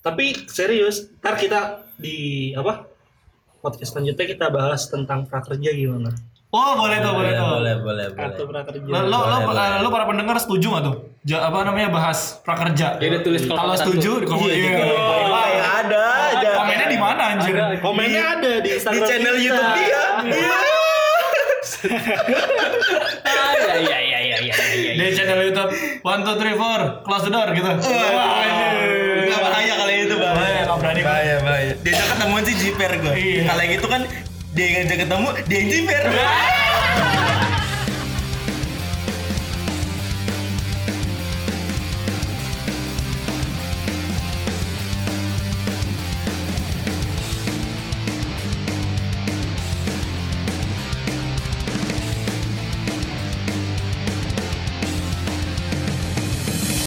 Tapi 0.00 0.48
serius, 0.48 1.12
ntar 1.20 1.36
kita 1.36 1.60
di 1.94 2.50
apa 2.56 2.88
podcast 3.60 3.92
selanjutnya 3.92 4.26
kita 4.26 4.46
bahas 4.48 4.88
tentang 4.88 5.28
prakerja 5.28 5.70
gimana? 5.70 6.08
Oh, 6.50 6.74
boleh 6.74 6.98
tuh, 6.98 7.14
boleh, 7.14 7.30
tuh. 7.30 7.46
boleh, 7.46 7.74
boleh, 7.78 8.06
boleh. 8.10 8.18
Kartu 8.18 8.42
prakerja. 8.42 8.82
Lo, 8.82 9.06
lo, 9.06 9.20
lo, 9.22 9.36
Boleh, 9.44 9.46
boleh. 9.46 9.82
lo 9.84 9.88
para 9.92 10.04
pendengar 10.08 10.34
setuju 10.34 10.66
gak 10.74 10.82
tuh? 10.82 10.96
Ja, 11.22 11.46
apa 11.46 11.62
namanya 11.62 11.94
bahas 11.94 12.42
prakerja? 12.42 12.98
Ya 12.98 13.06
udah 13.06 13.22
tulis 13.22 13.42
kalau 13.46 13.74
setuju 13.76 14.10
di 14.18 14.26
komen. 14.26 14.48
Iya, 14.48 14.54
di 14.56 14.60
Iya. 14.66 14.78
Ya, 15.30 15.68
ada. 15.78 16.50
Komennya 16.58 16.86
di 16.90 16.98
mana 16.98 17.22
anjir? 17.36 17.54
Komennya 17.78 18.22
ada 18.34 18.52
di 18.58 18.70
Di 18.72 18.98
channel 18.98 19.34
kita. 19.36 19.46
YouTube 19.46 19.70
dia. 19.78 20.02
Ah, 20.02 20.79
ya 21.84 23.74
ya 23.80 23.98
ya 23.98 23.98
ya 24.00 24.18
ya 24.20 24.36
ya. 24.40 24.54
ya. 24.54 24.92
Di 24.96 25.04
channel 25.16 25.40
YouTube 25.48 25.70
One 26.04 26.20
Two 26.26 26.36
Three 26.36 26.56
Four 26.56 26.80
Close 27.06 27.24
the 27.24 27.32
door 27.32 27.48
gitu. 27.56 27.70
Wah. 27.70 28.44
Enggak 29.24 29.40
bahaya 29.40 29.72
kalau 29.78 29.92
itu 29.94 30.16
bahaya. 30.18 30.60
Nggak 30.66 30.78
berani. 30.80 31.00
Bahaya, 31.00 31.34
bahaya. 31.40 31.72
Diajak 31.80 32.06
ketemuan 32.16 32.42
sih 32.44 32.56
jiper 32.58 32.90
gue. 33.00 33.14
Iya. 33.16 33.42
Kalau 33.48 33.60
yang 33.64 33.74
itu 33.80 33.88
kan 33.88 34.02
dia 34.50 34.64
yang 34.66 34.74
ngajak 34.82 34.98
ketemu, 35.06 35.28
dia 35.46 35.56
yang 35.56 35.68
jiper. 35.70 36.02